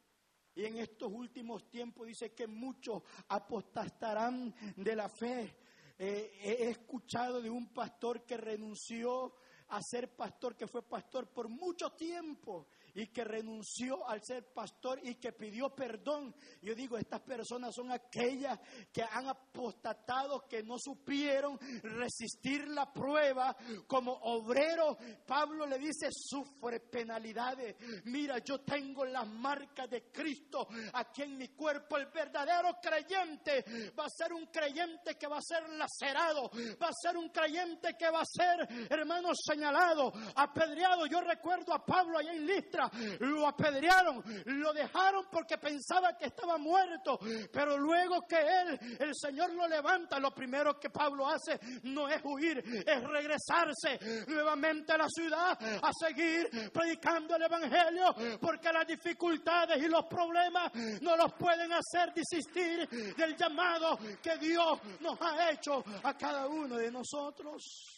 y 0.56 0.64
en 0.64 0.78
estos 0.78 1.12
últimos 1.12 1.68
tiempos 1.68 2.06
dice 2.06 2.32
que 2.32 2.46
muchos 2.46 3.02
apostatarán 3.28 4.54
de 4.74 4.96
la 4.96 5.08
fe. 5.08 5.54
eh, 5.98 6.32
he 6.42 6.68
escuchado 6.70 7.40
de 7.40 7.50
un 7.50 7.72
pastor 7.72 8.24
que 8.24 8.36
renunció 8.36 9.34
a 9.68 9.80
ser 9.82 10.14
pastor, 10.16 10.56
que 10.56 10.66
fue 10.66 10.82
pastor 10.82 11.28
por 11.28 11.48
mucho 11.48 11.90
tiempo 11.92 12.68
y 12.96 13.08
que 13.08 13.24
renunció 13.24 14.08
al 14.08 14.22
ser 14.24 14.52
pastor 14.54 14.98
y 15.02 15.16
que 15.16 15.32
pidió 15.32 15.74
perdón. 15.74 16.34
Yo 16.62 16.74
digo, 16.74 16.96
estas 16.96 17.20
personas 17.20 17.74
son 17.74 17.92
aquellas 17.92 18.58
que 18.92 19.02
han 19.02 19.28
apostatado, 19.28 20.46
que 20.48 20.62
no 20.62 20.76
supieron 20.78 21.58
resistir 21.82 22.68
la 22.68 22.90
prueba 22.92 23.54
como 23.86 24.12
obrero. 24.12 24.96
Pablo 25.26 25.66
le 25.66 25.78
dice, 25.78 26.08
sufre 26.10 26.80
penalidades. 26.80 27.76
Mira, 28.06 28.38
yo 28.38 28.60
tengo 28.60 29.04
las 29.04 29.28
marcas 29.28 29.90
de 29.90 30.10
Cristo 30.10 30.66
aquí 30.94 31.22
en 31.22 31.36
mi 31.36 31.48
cuerpo. 31.48 31.98
El 31.98 32.06
verdadero 32.06 32.78
creyente 32.80 33.92
va 33.98 34.06
a 34.06 34.10
ser 34.10 34.32
un 34.32 34.46
creyente 34.46 35.16
que 35.16 35.26
va 35.26 35.36
a 35.36 35.42
ser 35.42 35.68
lacerado, 35.68 36.50
va 36.82 36.88
a 36.88 36.92
ser 36.92 37.16
un 37.18 37.28
creyente 37.28 37.94
que 37.98 38.10
va 38.10 38.22
a 38.22 38.24
ser, 38.24 38.88
hermano, 38.90 39.30
señalado, 39.34 40.12
apedreado. 40.34 41.06
Yo 41.06 41.20
recuerdo 41.20 41.74
a 41.74 41.84
Pablo 41.84 42.18
allá 42.18 42.32
en 42.32 42.46
Listra 42.46 42.85
lo 43.20 43.46
apedrearon, 43.46 44.22
lo 44.46 44.72
dejaron 44.72 45.26
porque 45.30 45.58
pensaba 45.58 46.16
que 46.16 46.26
estaba 46.26 46.58
muerto, 46.58 47.18
pero 47.52 47.76
luego 47.78 48.26
que 48.26 48.36
él, 48.36 48.98
el 48.98 49.14
Señor 49.14 49.52
lo 49.52 49.66
levanta, 49.68 50.18
lo 50.18 50.32
primero 50.32 50.78
que 50.78 50.90
Pablo 50.90 51.28
hace 51.28 51.58
no 51.84 52.08
es 52.08 52.20
huir, 52.24 52.58
es 52.86 53.02
regresarse 53.04 54.24
nuevamente 54.28 54.92
a 54.92 54.98
la 54.98 55.08
ciudad 55.08 55.58
a 55.60 55.90
seguir 55.92 56.50
predicando 56.72 57.36
el 57.36 57.42
Evangelio, 57.42 58.14
porque 58.40 58.72
las 58.72 58.86
dificultades 58.86 59.82
y 59.82 59.88
los 59.88 60.06
problemas 60.06 60.72
no 61.00 61.16
los 61.16 61.32
pueden 61.34 61.72
hacer 61.72 62.12
desistir 62.14 62.88
del 63.16 63.36
llamado 63.36 63.98
que 64.22 64.36
Dios 64.38 64.80
nos 65.00 65.20
ha 65.20 65.50
hecho 65.50 65.84
a 66.02 66.14
cada 66.16 66.46
uno 66.46 66.76
de 66.76 66.90
nosotros. 66.90 67.95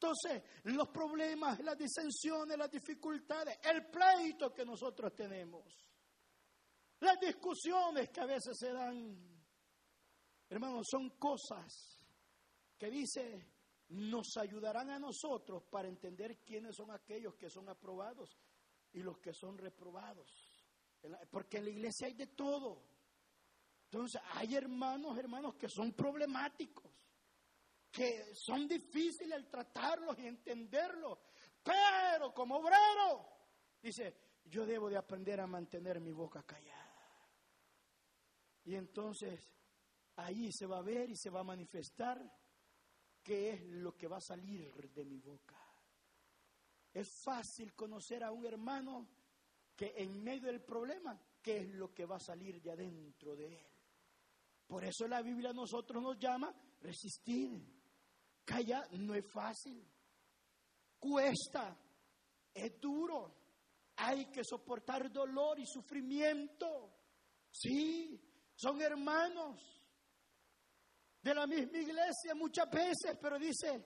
Entonces, 0.00 0.44
los 0.62 0.88
problemas, 0.90 1.58
las 1.58 1.76
disensiones, 1.76 2.56
las 2.56 2.70
dificultades, 2.70 3.58
el 3.64 3.86
pleito 3.86 4.54
que 4.54 4.64
nosotros 4.64 5.12
tenemos, 5.12 5.64
las 7.00 7.18
discusiones 7.18 8.08
que 8.10 8.20
a 8.20 8.26
veces 8.26 8.56
se 8.56 8.72
dan, 8.72 9.18
hermanos, 10.48 10.86
son 10.88 11.10
cosas 11.18 11.98
que 12.78 12.90
dice 12.90 13.44
nos 13.88 14.36
ayudarán 14.36 14.90
a 14.90 14.98
nosotros 15.00 15.64
para 15.64 15.88
entender 15.88 16.44
quiénes 16.44 16.76
son 16.76 16.92
aquellos 16.92 17.34
que 17.34 17.50
son 17.50 17.68
aprobados 17.68 18.38
y 18.92 19.00
los 19.00 19.18
que 19.18 19.32
son 19.32 19.58
reprobados. 19.58 20.30
Porque 21.30 21.56
en 21.56 21.64
la 21.64 21.70
iglesia 21.70 22.06
hay 22.06 22.14
de 22.14 22.26
todo. 22.28 22.84
Entonces, 23.84 24.20
hay 24.34 24.54
hermanos, 24.54 25.18
hermanos 25.18 25.56
que 25.56 25.68
son 25.68 25.92
problemáticos 25.92 26.88
que 27.90 28.34
son 28.34 28.68
difíciles 28.68 29.36
el 29.36 29.48
tratarlos 29.48 30.18
y 30.18 30.26
entenderlos, 30.26 31.18
pero 31.62 32.32
como 32.32 32.56
obrero, 32.56 33.28
dice, 33.80 34.14
yo 34.44 34.66
debo 34.66 34.88
de 34.88 34.96
aprender 34.96 35.40
a 35.40 35.46
mantener 35.46 36.00
mi 36.00 36.12
boca 36.12 36.42
callada. 36.42 36.88
Y 38.64 38.74
entonces 38.74 39.54
ahí 40.16 40.52
se 40.52 40.66
va 40.66 40.78
a 40.78 40.82
ver 40.82 41.10
y 41.10 41.16
se 41.16 41.30
va 41.30 41.40
a 41.40 41.44
manifestar 41.44 42.20
qué 43.22 43.50
es 43.50 43.62
lo 43.62 43.96
que 43.96 44.08
va 44.08 44.18
a 44.18 44.22
salir 44.22 44.90
de 44.90 45.04
mi 45.04 45.18
boca. 45.18 45.56
Es 46.92 47.08
fácil 47.22 47.74
conocer 47.74 48.24
a 48.24 48.32
un 48.32 48.44
hermano 48.46 49.08
que 49.76 49.94
en 49.96 50.22
medio 50.22 50.48
del 50.48 50.60
problema, 50.60 51.18
qué 51.40 51.58
es 51.58 51.68
lo 51.68 51.94
que 51.94 52.04
va 52.04 52.16
a 52.16 52.20
salir 52.20 52.60
de 52.60 52.72
adentro 52.72 53.36
de 53.36 53.46
él. 53.46 53.66
Por 54.66 54.84
eso 54.84 55.06
la 55.06 55.22
Biblia 55.22 55.50
a 55.50 55.54
nosotros 55.54 56.02
nos 56.02 56.18
llama 56.18 56.54
resistir. 56.80 57.77
Callar 58.48 58.88
no 58.94 59.14
es 59.14 59.26
fácil. 59.26 59.86
Cuesta. 60.98 61.76
Es 62.54 62.80
duro. 62.80 63.34
Hay 63.96 64.26
que 64.26 64.42
soportar 64.42 65.12
dolor 65.12 65.60
y 65.60 65.66
sufrimiento. 65.66 66.94
Sí, 67.50 68.18
son 68.54 68.80
hermanos 68.80 69.60
de 71.20 71.34
la 71.34 71.46
misma 71.46 71.76
iglesia 71.76 72.34
muchas 72.34 72.70
veces, 72.70 73.18
pero 73.20 73.38
dice, 73.38 73.84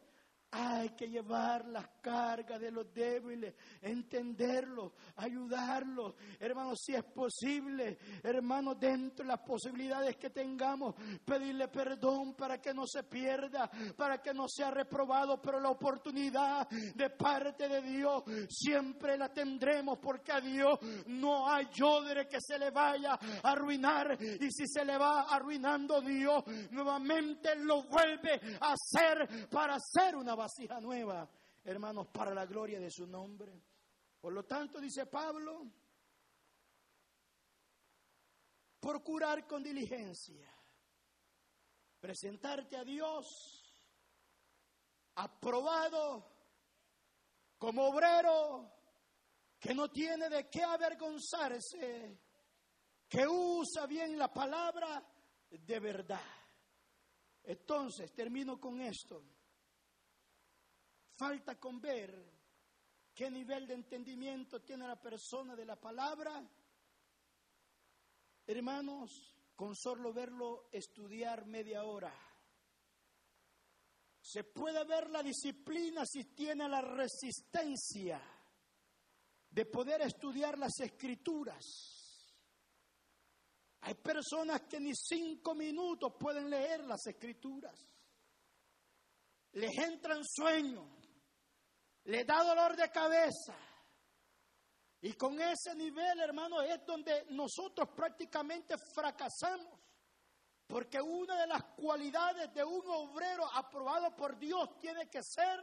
hay 0.53 0.90
que 0.90 1.09
llevar 1.09 1.66
las 1.66 1.88
cargas 2.03 2.61
de 2.61 2.71
los 2.71 2.93
débiles, 2.93 3.55
entenderlos, 3.81 4.93
ayudarlos. 5.17 6.15
Hermanos, 6.38 6.81
si 6.85 6.95
es 6.95 7.05
posible, 7.05 7.99
hermanos, 8.23 8.79
dentro 8.79 9.25
de 9.25 9.29
las 9.29 9.41
posibilidades 9.41 10.17
que 10.17 10.31
tengamos, 10.31 10.95
pedirle 11.25 11.69
perdón 11.69 12.35
para 12.35 12.61
que 12.61 12.75
no 12.75 12.87
se 12.87 13.05
pierda, 13.05 13.71
para 13.97 14.21
que 14.21 14.35
no 14.35 14.49
sea 14.49 14.71
reprobado, 14.71 15.41
pero 15.41 15.61
la 15.61 15.71
oportunidad 15.71 16.69
de 16.69 17.11
parte 17.11 17.69
de 17.69 17.81
Dios 17.81 18.25
siempre 18.49 19.17
la 19.17 19.33
tendremos, 19.33 19.99
porque 19.99 20.33
a 20.33 20.41
Dios 20.41 20.79
no 21.07 21.49
hay 21.49 21.69
odre 21.83 22.27
que 22.29 22.38
se 22.41 22.59
le 22.59 22.71
vaya 22.71 23.12
a 23.12 23.51
arruinar. 23.51 24.19
Y 24.21 24.51
si 24.51 24.67
se 24.67 24.85
le 24.85 24.99
va 24.99 25.23
arruinando 25.23 26.01
Dios, 26.01 26.43
nuevamente 26.71 27.55
lo 27.57 27.85
vuelve 27.85 28.41
a 28.61 28.75
hacer 28.75 29.49
para 29.49 29.77
hacer 29.77 30.17
una 30.17 30.35
vasija 30.35 30.81
nueva, 30.81 31.29
hermanos, 31.64 32.09
para 32.09 32.35
la 32.35 32.46
gloria 32.46 32.81
de 32.81 32.90
su 32.90 33.07
nombre. 33.07 33.62
Por 34.20 34.33
lo 34.33 34.44
tanto, 34.44 34.81
dice 34.81 35.07
Pablo, 35.07 35.66
procurar 38.81 39.46
con 39.46 39.62
diligencia, 39.62 40.48
presentarte 42.01 42.77
a 42.77 42.85
Dios 42.85 43.62
aprobado 45.14 46.33
como 47.59 47.88
obrero 47.88 48.72
que 49.59 49.75
no 49.75 49.90
tiene 49.90 50.29
de 50.29 50.48
qué 50.48 50.64
avergonzarse, 50.64 52.18
que 53.09 53.27
usa 53.29 53.87
bien 53.87 54.18
la 54.18 54.33
palabra 54.33 55.05
de 55.48 55.81
verdad. 55.81 56.20
Entonces, 57.44 58.12
termino 58.12 58.59
con 58.59 58.81
esto. 58.81 59.22
Falta 61.16 61.59
con 61.59 61.81
ver 61.81 62.33
qué 63.14 63.31
nivel 63.31 63.66
de 63.66 63.75
entendimiento 63.75 64.62
tiene 64.62 64.87
la 64.87 65.01
persona 65.01 65.55
de 65.55 65.64
la 65.64 65.77
palabra. 65.77 66.42
Hermanos, 68.46 69.37
con 69.55 69.77
solo 69.77 70.12
verlo 70.12 70.68
estudiar 70.72 71.46
media 71.46 71.85
hora. 71.85 72.12
Se 74.20 74.44
puede 74.44 74.85
ver 74.85 75.11
la 75.11 75.22
disciplina 75.22 76.05
si 76.07 76.25
tiene 76.35 76.68
la 76.68 76.81
resistencia 76.81 78.20
de 79.51 79.66
poder 79.66 80.01
estudiar 80.03 80.59
las 80.59 80.81
escrituras. 80.81 81.64
Hay 83.83 83.94
personas 83.94 84.62
que 84.62 84.81
ni 84.81 84.94
cinco 84.94 85.55
minutos 85.55 86.14
pueden 86.18 86.48
leer 86.48 86.85
las 86.85 87.05
escrituras. 87.07 87.75
Les 89.53 89.77
entran 89.77 90.25
sueños 90.25 91.02
le 92.05 92.25
da 92.25 92.43
dolor 92.43 92.77
de 92.77 92.91
cabeza. 92.91 93.55
Y 95.01 95.15
con 95.15 95.41
ese 95.41 95.75
nivel, 95.75 96.21
hermano, 96.21 96.62
es 96.62 96.85
donde 96.87 97.27
nosotros 97.31 97.88
prácticamente 97.95 98.77
fracasamos. 98.79 99.81
Porque 100.67 101.01
una 101.01 101.41
de 101.41 101.47
las 101.49 101.65
cualidades 101.77 102.53
de 102.55 102.65
un 102.65 102.88
obrero 102.88 103.45
aprobado 103.53 104.15
por 104.15 104.38
Dios 104.38 104.79
tiene 104.79 105.09
que 105.11 105.23
ser 105.23 105.61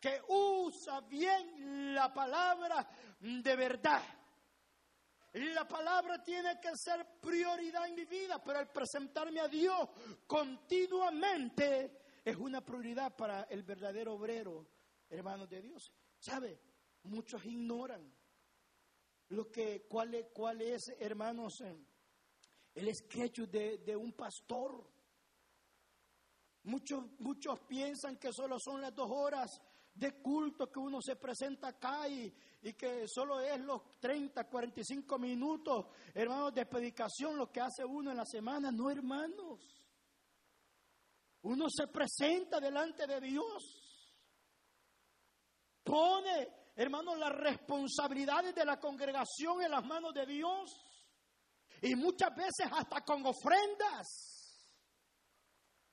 que 0.00 0.22
usa 0.28 1.00
bien 1.00 1.94
la 1.94 2.12
palabra 2.12 2.88
de 3.20 3.56
verdad. 3.56 4.02
La 5.32 5.66
palabra 5.68 6.22
tiene 6.22 6.58
que 6.60 6.74
ser 6.76 7.20
prioridad 7.20 7.86
en 7.86 7.94
mi 7.94 8.04
vida, 8.04 8.42
pero 8.42 8.60
el 8.60 8.68
presentarme 8.68 9.40
a 9.40 9.48
Dios 9.48 9.88
continuamente 10.26 12.20
es 12.24 12.36
una 12.36 12.64
prioridad 12.64 13.14
para 13.14 13.42
el 13.50 13.62
verdadero 13.62 14.14
obrero 14.14 14.66
hermanos 15.10 15.48
de 15.48 15.60
Dios. 15.62 15.92
¿Sabe? 16.18 16.58
Muchos 17.04 17.44
ignoran 17.44 18.12
lo 19.28 19.50
que, 19.50 19.86
cuál, 19.88 20.14
es, 20.14 20.26
cuál 20.32 20.60
es 20.60 20.82
hermanos, 20.98 21.60
eh, 21.60 21.76
el 22.74 22.94
sketch 22.94 23.40
de, 23.40 23.78
de 23.78 23.96
un 23.96 24.12
pastor. 24.12 24.88
Muchos, 26.64 27.04
muchos 27.20 27.60
piensan 27.60 28.16
que 28.16 28.32
solo 28.32 28.58
son 28.58 28.80
las 28.80 28.94
dos 28.94 29.08
horas 29.10 29.60
de 29.94 30.20
culto 30.20 30.70
que 30.70 30.78
uno 30.78 31.00
se 31.00 31.16
presenta 31.16 31.68
acá 31.68 32.08
y, 32.08 32.32
y, 32.62 32.72
que 32.74 33.06
solo 33.08 33.40
es 33.40 33.58
los 33.60 33.98
30, 33.98 34.44
45 34.44 35.18
minutos, 35.18 35.86
hermanos, 36.12 36.52
de 36.52 36.66
predicación 36.66 37.36
lo 37.36 37.50
que 37.50 37.60
hace 37.60 37.84
uno 37.84 38.10
en 38.10 38.16
la 38.16 38.26
semana. 38.26 38.70
No, 38.70 38.90
hermanos. 38.90 39.60
Uno 41.42 41.66
se 41.70 41.86
presenta 41.86 42.58
delante 42.60 43.06
de 43.06 43.20
Dios 43.20 43.85
pone, 45.86 46.48
hermanos, 46.74 47.16
las 47.16 47.32
responsabilidades 47.32 48.54
de 48.54 48.64
la 48.64 48.78
congregación 48.78 49.62
en 49.62 49.70
las 49.70 49.86
manos 49.86 50.12
de 50.12 50.26
Dios. 50.26 50.70
Y 51.80 51.94
muchas 51.94 52.34
veces 52.34 52.66
hasta 52.70 53.02
con 53.02 53.24
ofrendas. 53.24 54.32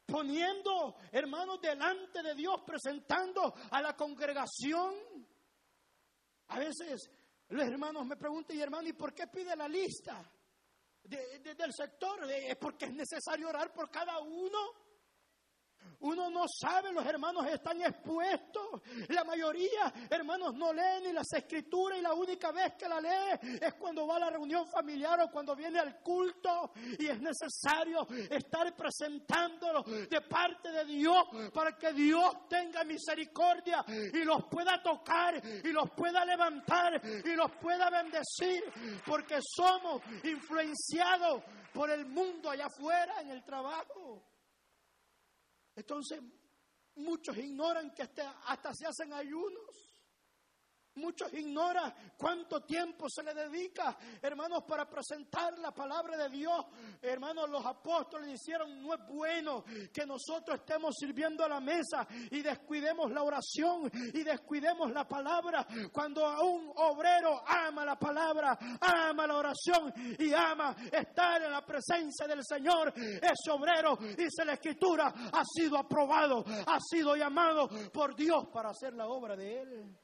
poniendo, 0.05 0.97
hermanos, 1.11 1.61
delante 1.61 2.21
de 2.21 2.35
Dios, 2.35 2.61
presentando 2.65 3.53
a 3.71 3.81
la 3.81 3.95
congregación. 3.95 4.93
A 6.49 6.59
veces 6.59 7.09
los 7.49 7.65
hermanos 7.65 8.05
me 8.05 8.17
preguntan, 8.17 8.57
y 8.57 8.61
hermano, 8.61 8.87
¿y 8.87 8.93
por 8.93 9.13
qué 9.13 9.27
pide 9.27 9.55
la 9.55 9.67
lista 9.67 10.23
del 11.03 11.73
sector? 11.73 12.29
¿Es 12.29 12.57
porque 12.57 12.85
es 12.85 12.93
necesario 12.93 13.49
orar 13.49 13.73
por 13.73 13.89
cada 13.89 14.19
uno? 14.19 14.82
Uno 16.03 16.29
no 16.29 16.45
sabe, 16.47 16.91
los 16.91 17.05
hermanos 17.05 17.47
están 17.47 17.81
expuestos. 17.81 18.81
La 19.07 19.23
mayoría, 19.23 19.93
hermanos, 20.09 20.53
no 20.53 20.73
leen 20.73 21.03
ni 21.03 21.13
las 21.13 21.31
escrituras 21.31 21.97
y 21.97 22.01
la 22.01 22.13
única 22.13 22.51
vez 22.51 22.73
que 22.77 22.89
la 22.89 22.99
lee 22.99 23.57
es 23.61 23.73
cuando 23.75 24.05
va 24.05 24.17
a 24.17 24.19
la 24.19 24.29
reunión 24.29 24.67
familiar 24.67 25.21
o 25.21 25.31
cuando 25.31 25.55
viene 25.55 25.79
al 25.79 26.01
culto 26.01 26.73
y 26.99 27.07
es 27.07 27.21
necesario 27.21 28.05
estar 28.29 28.75
presentándolo 28.75 29.83
de 29.83 30.21
parte 30.21 30.71
de 30.71 30.83
Dios 30.85 31.23
para 31.53 31.77
que 31.77 31.93
Dios 31.93 32.49
tenga 32.49 32.83
misericordia 32.83 33.85
y 33.87 34.25
los 34.25 34.43
pueda 34.51 34.83
tocar 34.83 35.41
y 35.63 35.71
los 35.71 35.89
pueda 35.91 36.25
levantar 36.25 37.01
y 37.23 37.33
los 37.33 37.49
pueda 37.61 37.89
bendecir 37.89 38.61
porque 39.05 39.39
somos 39.41 40.01
influenciados 40.23 41.43
por 41.73 41.89
el 41.89 42.05
mundo 42.05 42.49
allá 42.49 42.65
afuera 42.65 43.21
en 43.21 43.29
el 43.29 43.43
trabajo. 43.43 44.32
Entonces, 45.75 46.21
muchos 46.95 47.37
ignoran 47.37 47.93
que 47.93 48.03
hasta, 48.03 48.73
se 48.73 48.85
hacen 48.85 49.13
ayunos. 49.13 49.92
Muchos 50.95 51.33
ignoran 51.33 51.91
cuánto 52.15 52.61
tiempo 52.61 53.07
se 53.09 53.23
le 53.23 53.33
dedica, 53.33 53.97
hermanos, 54.21 54.63
para 54.67 54.87
presentar 54.87 55.57
la 55.57 55.71
palabra 55.71 56.15
de 56.17 56.29
Dios. 56.29 56.65
Hermanos, 57.01 57.49
los 57.49 57.65
apóstoles 57.65 58.39
dijeron, 58.39 58.81
no 58.81 58.93
es 58.93 58.99
bueno 59.07 59.63
que 59.91 60.05
nosotros 60.05 60.59
estemos 60.59 60.95
sirviendo 60.95 61.43
a 61.43 61.49
la 61.49 61.59
mesa 61.59 62.07
y 62.29 62.41
descuidemos 62.41 63.11
la 63.11 63.23
oración 63.23 63.89
y 64.13 64.23
descuidemos 64.23 64.91
la 64.91 65.07
palabra. 65.07 65.65
Cuando 65.91 66.23
un 66.43 66.71
obrero 66.75 67.41
ama 67.45 67.83
la 67.83 67.97
palabra, 67.97 68.57
ama 68.79 69.25
la 69.25 69.37
oración 69.37 69.91
y 70.19 70.31
ama 70.31 70.75
estar 70.91 71.41
en 71.41 71.51
la 71.51 71.65
presencia 71.65 72.27
del 72.27 72.43
Señor, 72.43 72.93
ese 72.95 73.51
obrero, 73.51 73.97
dice 73.97 74.45
la 74.45 74.53
escritura, 74.53 75.07
ha 75.07 75.43
sido 75.43 75.77
aprobado, 75.77 76.43
ha 76.47 76.79
sido 76.79 77.15
llamado 77.15 77.67
por 77.91 78.15
Dios 78.15 78.47
para 78.53 78.69
hacer 78.69 78.93
la 78.93 79.07
obra 79.07 79.35
de 79.35 79.61
Él. 79.61 80.02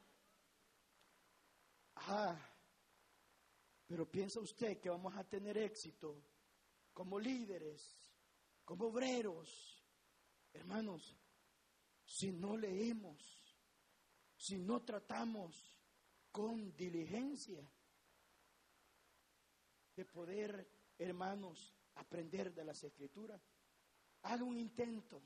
Ah, 2.12 2.36
pero 3.86 4.10
piensa 4.10 4.40
usted 4.40 4.80
que 4.80 4.90
vamos 4.90 5.16
a 5.16 5.24
tener 5.24 5.56
éxito 5.60 6.20
como 6.92 7.20
líderes, 7.20 8.00
como 8.66 8.88
obreros, 8.88 9.86
hermanos, 10.52 11.16
si 12.04 12.32
no 12.32 12.58
leemos, 12.58 13.56
si 14.36 14.58
no 14.58 14.82
tratamos 14.82 15.80
con 16.32 16.76
diligencia 16.76 17.64
de 19.96 20.06
poder, 20.06 20.68
hermanos, 20.98 21.76
aprender 21.94 22.56
de 22.56 22.66
las 22.66 22.84
escrituras. 22.84 23.40
Haga 24.24 24.44
un 24.44 24.58
intento 24.58 25.22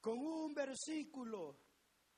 con 0.00 0.18
un 0.20 0.54
versículo 0.54 1.58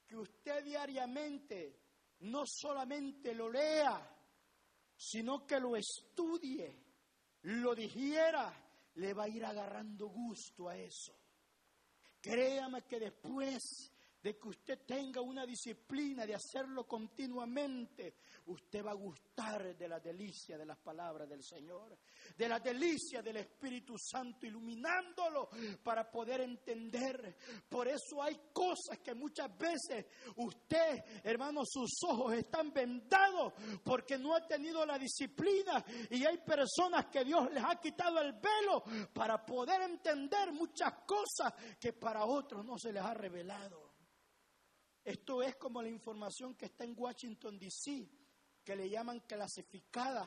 que 0.07 0.17
usted 0.17 0.63
diariamente 0.63 1.86
no 2.21 2.45
solamente 2.47 3.35
lo 3.35 3.51
lea, 3.51 4.15
sino 4.97 5.47
que 5.47 5.61
lo 5.61 5.77
estudie, 5.77 6.85
lo 7.43 7.75
digiera, 7.75 8.53
le 8.95 9.13
va 9.13 9.25
a 9.25 9.29
ir 9.29 9.45
agarrando 9.45 10.09
gusto 10.09 10.69
a 10.69 10.77
eso. 10.77 11.15
Créame 12.21 12.83
que 12.83 12.99
después 12.99 13.93
de 14.27 14.37
que 14.37 14.49
usted 14.49 14.81
tenga 14.85 15.21
una 15.21 15.47
disciplina 15.47 16.27
de 16.27 16.35
hacerlo 16.35 16.85
continuamente, 16.85 18.15
usted 18.47 18.85
va 18.85 18.91
a 18.91 18.95
gustar 18.95 19.77
de 19.77 19.87
la 19.87 20.01
delicia 20.01 20.59
de 20.59 20.67
las 20.67 20.79
palabras 20.79 21.29
del 21.29 21.45
Señor, 21.45 21.97
de 22.37 22.49
la 22.49 22.59
delicia 22.59 23.23
del 23.23 23.37
Espíritu 23.37 23.95
Santo 23.97 24.45
iluminándolo 24.45 25.49
para 25.81 26.11
poder 26.11 26.41
entender. 26.41 27.37
Por 27.69 27.87
eso 27.87 28.21
hay 28.21 28.51
cosas 28.53 28.99
que 28.99 29.15
muchas 29.15 29.57
veces 29.57 30.07
usted, 30.35 31.05
hermano, 31.23 31.61
sus 31.65 31.93
ojos 32.09 32.35
están 32.35 32.73
vendados 32.73 33.53
porque 33.85 34.19
no 34.19 34.35
ha 34.35 34.45
tenido 34.45 34.85
la 34.85 34.99
disciplina 34.99 35.85
y 36.11 36.25
hay 36.25 36.39
personas 36.39 37.07
que 37.13 37.23
Dios 37.25 37.49
les 37.53 37.63
ha 37.63 37.77
quitado 37.77 38.21
el 38.21 38.33
velo 38.33 38.83
para 39.13 39.47
poder 39.47 39.83
entender 39.83 40.53
muchas 40.53 40.95
cosas 41.07 41.55
que 41.79 41.93
para 41.93 42.25
otros 42.25 42.65
no 42.65 42.77
se 42.77 42.93
les 42.93 43.05
ha 43.05 43.15
revelado. 43.15 43.86
Esto 45.07 45.41
es 45.41 45.55
como 45.55 45.81
la 45.81 45.89
información 45.89 46.57
que 46.57 46.67
está 46.67 46.83
en 46.83 46.93
Washington, 46.99 47.61
D.C., 47.61 48.11
que 48.65 48.75
le 48.75 48.91
llaman 48.91 49.21
clasificada, 49.21 50.27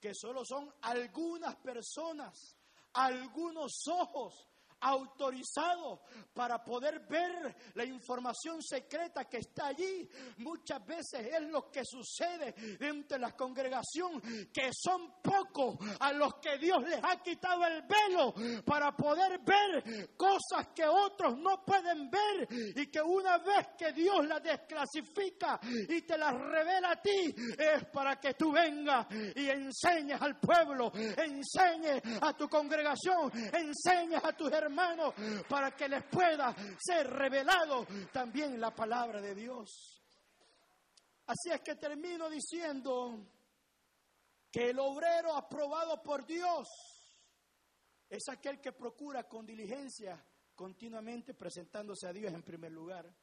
que 0.00 0.12
solo 0.12 0.44
son 0.44 0.74
algunas 0.82 1.54
personas, 1.54 2.56
algunos 2.94 3.86
ojos 3.86 4.48
autorizado 4.80 6.02
para 6.32 6.62
poder 6.62 7.00
ver 7.08 7.56
la 7.74 7.84
información 7.84 8.62
secreta 8.62 9.24
que 9.24 9.38
está 9.38 9.68
allí. 9.68 10.08
Muchas 10.38 10.84
veces 10.86 11.26
es 11.32 11.42
lo 11.42 11.70
que 11.70 11.82
sucede 11.84 12.54
entre 12.80 13.18
la 13.18 13.32
congregación, 13.32 14.20
que 14.52 14.70
son 14.72 15.20
pocos 15.20 15.76
a 15.98 16.12
los 16.12 16.34
que 16.34 16.58
Dios 16.58 16.82
les 16.82 17.00
ha 17.02 17.20
quitado 17.22 17.66
el 17.66 17.82
velo 17.82 18.34
para 18.64 18.94
poder 18.94 19.40
ver 19.40 20.14
cosas 20.16 20.68
que 20.74 20.86
otros 20.86 21.36
no 21.38 21.64
pueden 21.64 22.08
ver 22.10 22.48
y 22.76 22.86
que 22.86 23.02
una 23.02 23.38
vez 23.38 23.68
que 23.76 23.92
Dios 23.92 24.26
las 24.26 24.42
desclasifica 24.42 25.58
y 25.88 26.02
te 26.02 26.16
las 26.16 26.34
revela 26.34 26.92
a 26.92 27.02
ti, 27.02 27.34
es 27.58 27.84
para 27.92 28.16
que 28.20 28.34
tú 28.34 28.52
vengas 28.52 29.06
y 29.34 29.48
enseñes 29.48 30.20
al 30.20 30.38
pueblo, 30.38 30.92
enseñes 30.94 32.00
a 32.20 32.32
tu 32.34 32.48
congregación, 32.48 33.32
enseñes 33.52 34.22
a 34.22 34.32
tus 34.32 34.52
hermanos 34.52 34.67
hermanos, 34.68 35.14
para 35.48 35.74
que 35.74 35.88
les 35.88 36.04
pueda 36.04 36.54
ser 36.78 37.08
revelado 37.08 37.86
también 38.12 38.60
la 38.60 38.74
palabra 38.74 39.20
de 39.20 39.34
Dios. 39.34 40.02
Así 41.26 41.50
es 41.50 41.60
que 41.60 41.74
termino 41.74 42.30
diciendo 42.30 43.26
que 44.50 44.70
el 44.70 44.78
obrero 44.78 45.34
aprobado 45.34 46.02
por 46.02 46.24
Dios 46.24 46.68
es 48.08 48.28
aquel 48.30 48.60
que 48.60 48.72
procura 48.72 49.24
con 49.24 49.44
diligencia 49.44 50.24
continuamente 50.54 51.34
presentándose 51.34 52.06
a 52.06 52.12
Dios 52.12 52.32
en 52.32 52.42
primer 52.42 52.72
lugar. 52.72 53.14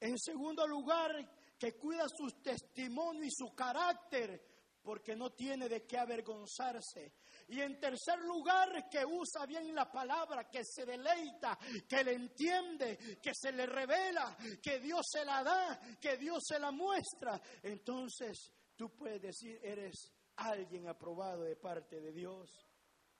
En 0.00 0.18
segundo 0.18 0.66
lugar, 0.66 1.12
que 1.58 1.76
cuida 1.76 2.06
su 2.08 2.42
testimonio 2.42 3.24
y 3.24 3.30
su 3.30 3.54
carácter 3.54 4.55
porque 4.86 5.16
no 5.16 5.30
tiene 5.32 5.68
de 5.68 5.84
qué 5.84 5.98
avergonzarse. 5.98 7.14
Y 7.48 7.60
en 7.60 7.80
tercer 7.80 8.20
lugar, 8.20 8.88
que 8.88 9.04
usa 9.04 9.44
bien 9.44 9.74
la 9.74 9.90
palabra, 9.90 10.48
que 10.48 10.64
se 10.64 10.86
deleita, 10.86 11.58
que 11.88 12.04
le 12.04 12.12
entiende, 12.12 13.18
que 13.20 13.32
se 13.34 13.50
le 13.50 13.66
revela, 13.66 14.36
que 14.62 14.78
Dios 14.78 15.00
se 15.10 15.24
la 15.24 15.42
da, 15.42 15.80
que 16.00 16.16
Dios 16.16 16.38
se 16.46 16.60
la 16.60 16.70
muestra. 16.70 17.42
Entonces 17.64 18.52
tú 18.76 18.94
puedes 18.96 19.20
decir, 19.20 19.58
eres 19.60 20.12
alguien 20.36 20.86
aprobado 20.88 21.42
de 21.42 21.56
parte 21.56 22.00
de 22.00 22.12
Dios. 22.12 22.48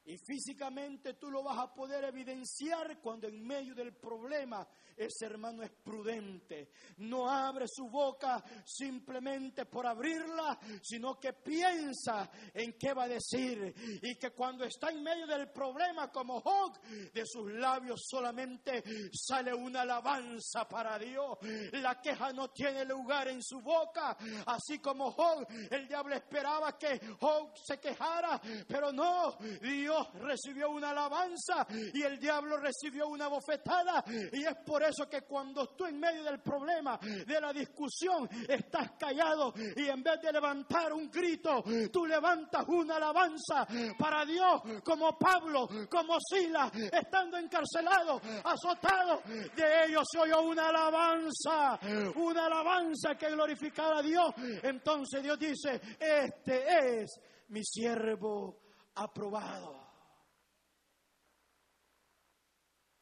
Y 0.04 0.16
físicamente 0.18 1.14
tú 1.14 1.32
lo 1.32 1.42
vas 1.42 1.58
a 1.58 1.74
poder 1.74 2.04
evidenciar 2.04 3.00
cuando 3.00 3.26
en 3.26 3.44
medio 3.44 3.74
del 3.74 3.92
problema 3.92 4.64
ese 4.96 5.26
hermano 5.26 5.62
es 5.62 5.70
prudente. 5.70 6.70
No 6.98 7.28
abre 7.28 7.66
su 7.68 7.88
boca 7.88 8.42
simplemente 8.64 9.66
por 9.66 9.86
abrirla, 9.86 10.58
sino 10.82 11.18
que 11.20 11.34
piensa 11.34 12.30
en 12.54 12.74
qué 12.78 12.94
va 12.94 13.04
a 13.04 13.08
decir. 13.08 13.74
Y 14.02 14.16
que 14.16 14.30
cuando 14.30 14.64
está 14.64 14.90
en 14.90 15.02
medio 15.02 15.26
del 15.26 15.50
problema 15.50 16.10
como 16.10 16.40
Job, 16.40 16.80
de 17.12 17.24
sus 17.26 17.52
labios 17.52 18.02
solamente 18.08 18.82
sale 19.12 19.52
una 19.52 19.82
alabanza 19.82 20.66
para 20.68 20.98
Dios. 20.98 21.38
La 21.72 22.00
queja 22.00 22.32
no 22.32 22.48
tiene 22.48 22.84
lugar 22.84 23.28
en 23.28 23.42
su 23.42 23.60
boca. 23.60 24.16
Así 24.46 24.78
como 24.78 25.10
Job, 25.10 25.46
el 25.70 25.86
diablo 25.86 26.14
esperaba 26.14 26.76
que 26.78 26.98
Job 27.20 27.52
se 27.56 27.78
quejara, 27.78 28.40
pero 28.66 28.92
no, 28.92 29.36
Dios 29.60 30.08
recibió 30.14 30.70
una 30.70 30.90
alabanza 30.90 31.66
y 31.92 32.02
el 32.02 32.18
diablo 32.18 32.56
recibió 32.58 33.08
una 33.08 33.28
bofetada. 33.28 34.04
Y 34.32 34.44
es 34.44 34.56
por 34.64 34.85
eso 34.88 35.08
que 35.08 35.22
cuando 35.22 35.68
tú 35.70 35.86
en 35.86 35.98
medio 35.98 36.24
del 36.24 36.40
problema, 36.40 36.98
de 36.98 37.40
la 37.40 37.52
discusión, 37.52 38.28
estás 38.48 38.92
callado 38.98 39.52
y 39.76 39.88
en 39.88 40.02
vez 40.02 40.20
de 40.20 40.32
levantar 40.32 40.92
un 40.92 41.10
grito, 41.10 41.64
tú 41.92 42.06
levantas 42.06 42.64
una 42.68 42.96
alabanza 42.96 43.66
para 43.98 44.24
Dios, 44.24 44.62
como 44.84 45.18
Pablo, 45.18 45.68
como 45.90 46.18
Sila, 46.20 46.70
estando 46.92 47.36
encarcelado, 47.36 48.20
azotado, 48.44 49.22
de 49.26 49.86
ellos 49.86 50.04
se 50.10 50.18
oyó 50.18 50.42
una 50.42 50.68
alabanza, 50.68 51.78
una 52.16 52.46
alabanza 52.46 53.14
que 53.16 53.30
glorificaba 53.30 53.98
a 53.98 54.02
Dios. 54.02 54.32
Entonces 54.62 55.22
Dios 55.22 55.38
dice, 55.38 55.80
este 55.98 57.02
es 57.02 57.20
mi 57.48 57.62
siervo 57.64 58.60
aprobado. 58.94 59.86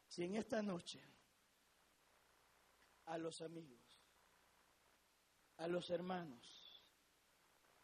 Si 0.07 0.23
en 0.23 0.35
esta 0.35 0.61
noche 0.61 1.14
a 3.05 3.17
los 3.17 3.41
amigos, 3.41 4.01
a 5.57 5.67
los 5.67 5.89
hermanos 5.89 6.65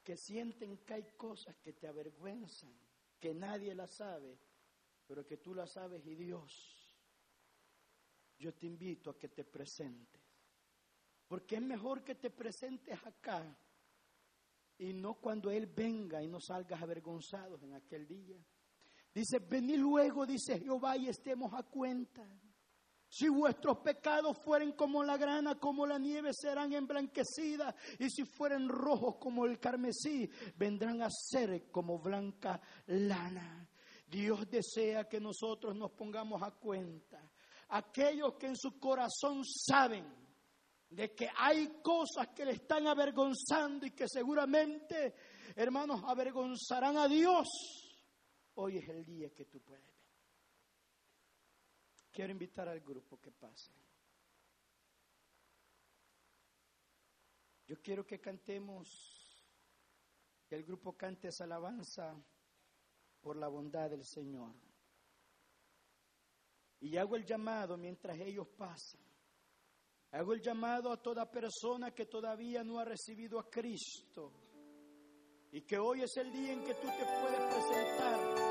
que 0.03 0.17
sienten 0.17 0.80
que 0.80 0.95
hay 0.95 1.03
cosas 1.15 1.55
que 1.57 1.74
te 1.74 1.88
avergüenzan, 1.88 2.74
que 3.19 3.34
nadie 3.34 3.76
las 3.76 3.95
sabe, 3.95 4.38
pero 5.05 5.26
que 5.26 5.38
tú 5.38 5.53
las 5.53 5.72
sabes 5.74 6.05
y 6.05 6.15
Dios, 6.15 6.82
yo 8.38 8.53
te 8.53 8.65
invito 8.65 9.11
a 9.11 9.17
que 9.17 9.30
te 9.30 9.43
presentes. 9.43 10.22
Porque 11.28 11.55
es 11.55 11.61
mejor 11.61 12.03
que 12.03 12.15
te 12.15 12.32
presentes 12.32 12.99
acá 13.05 13.55
y 14.80 14.93
no 14.93 15.13
cuando 15.13 15.51
Él 15.51 15.67
venga 15.67 16.22
y 16.24 16.28
no 16.28 16.39
salgas 16.41 16.82
avergonzados 16.82 17.61
en 17.63 17.76
aquel 17.76 18.07
día. 18.07 18.43
Dice, 19.13 19.39
vení 19.39 19.78
luego, 19.78 20.26
dice 20.26 20.59
Jehová, 20.59 20.97
y 20.97 21.07
estemos 21.07 21.53
a 21.53 21.63
cuenta. 21.63 22.28
Si 23.14 23.28
vuestros 23.28 23.80
pecados 23.80 24.38
fueren 24.38 24.72
como 24.72 25.03
la 25.03 25.18
grana, 25.18 25.55
como 25.55 25.86
la 25.86 25.99
nieve, 25.99 26.32
serán 26.34 26.72
emblanquecidas. 26.72 27.76
Y 27.99 28.09
si 28.09 28.24
fueren 28.24 28.70
rojos 28.70 29.18
como 29.20 29.45
el 29.45 29.59
carmesí, 29.59 30.30
vendrán 30.55 31.01
a 31.01 31.09
ser 31.09 31.70
como 31.72 31.99
blanca 31.99 32.62
lana. 32.88 33.68
Dios 34.07 34.49
desea 34.49 35.09
que 35.09 35.20
nosotros 35.20 35.76
nos 35.76 35.91
pongamos 35.91 36.41
a 36.41 36.51
cuenta. 36.51 37.30
Aquellos 37.68 38.36
que 38.36 38.47
en 38.47 38.55
su 38.55 38.80
corazón 38.80 39.43
saben 39.43 40.05
de 40.89 41.14
que 41.14 41.28
hay 41.36 41.82
cosas 41.84 42.30
que 42.34 42.45
le 42.45 42.53
están 42.53 42.88
avergonzando 42.88 43.86
y 43.86 43.91
que 43.91 44.07
seguramente, 44.07 45.16
hermanos, 45.57 46.01
avergonzarán 46.05 46.95
a 46.95 47.09
Dios. 47.09 47.45
Hoy 48.53 48.78
es 48.78 48.88
el 48.88 49.03
día 49.03 49.34
que 49.34 49.43
tú 49.43 49.59
puedes. 49.59 50.01
Quiero 52.12 52.32
invitar 52.32 52.68
al 52.68 52.82
grupo 52.82 53.20
que 53.20 53.32
pase. 53.32 53.72
Yo 57.68 57.82
quiero 57.82 58.05
que 58.05 58.20
cantemos, 58.20 58.88
que 60.45 60.55
el 60.55 60.66
grupo 60.66 60.97
cante 60.97 61.30
esa 61.30 61.45
alabanza 61.45 62.14
por 63.22 63.38
la 63.38 63.47
bondad 63.47 63.89
del 63.89 64.03
Señor. 64.03 64.53
Y 66.82 66.97
hago 66.97 67.16
el 67.16 67.26
llamado 67.26 67.78
mientras 67.78 68.20
ellos 68.20 68.47
pasan. 68.57 68.99
Hago 70.12 70.34
el 70.34 70.41
llamado 70.41 70.91
a 70.91 71.01
toda 71.01 71.32
persona 71.32 71.91
que 71.91 72.07
todavía 72.07 72.64
no 72.64 72.80
ha 72.80 72.84
recibido 72.84 73.39
a 73.39 73.49
Cristo 73.49 74.34
y 75.53 75.62
que 75.62 75.78
hoy 75.78 76.01
es 76.01 76.18
el 76.18 76.32
día 76.32 76.51
en 76.51 76.64
que 76.66 76.74
tú 76.74 76.88
te 76.88 77.05
puedes 77.05 77.55
presentar. 77.55 78.51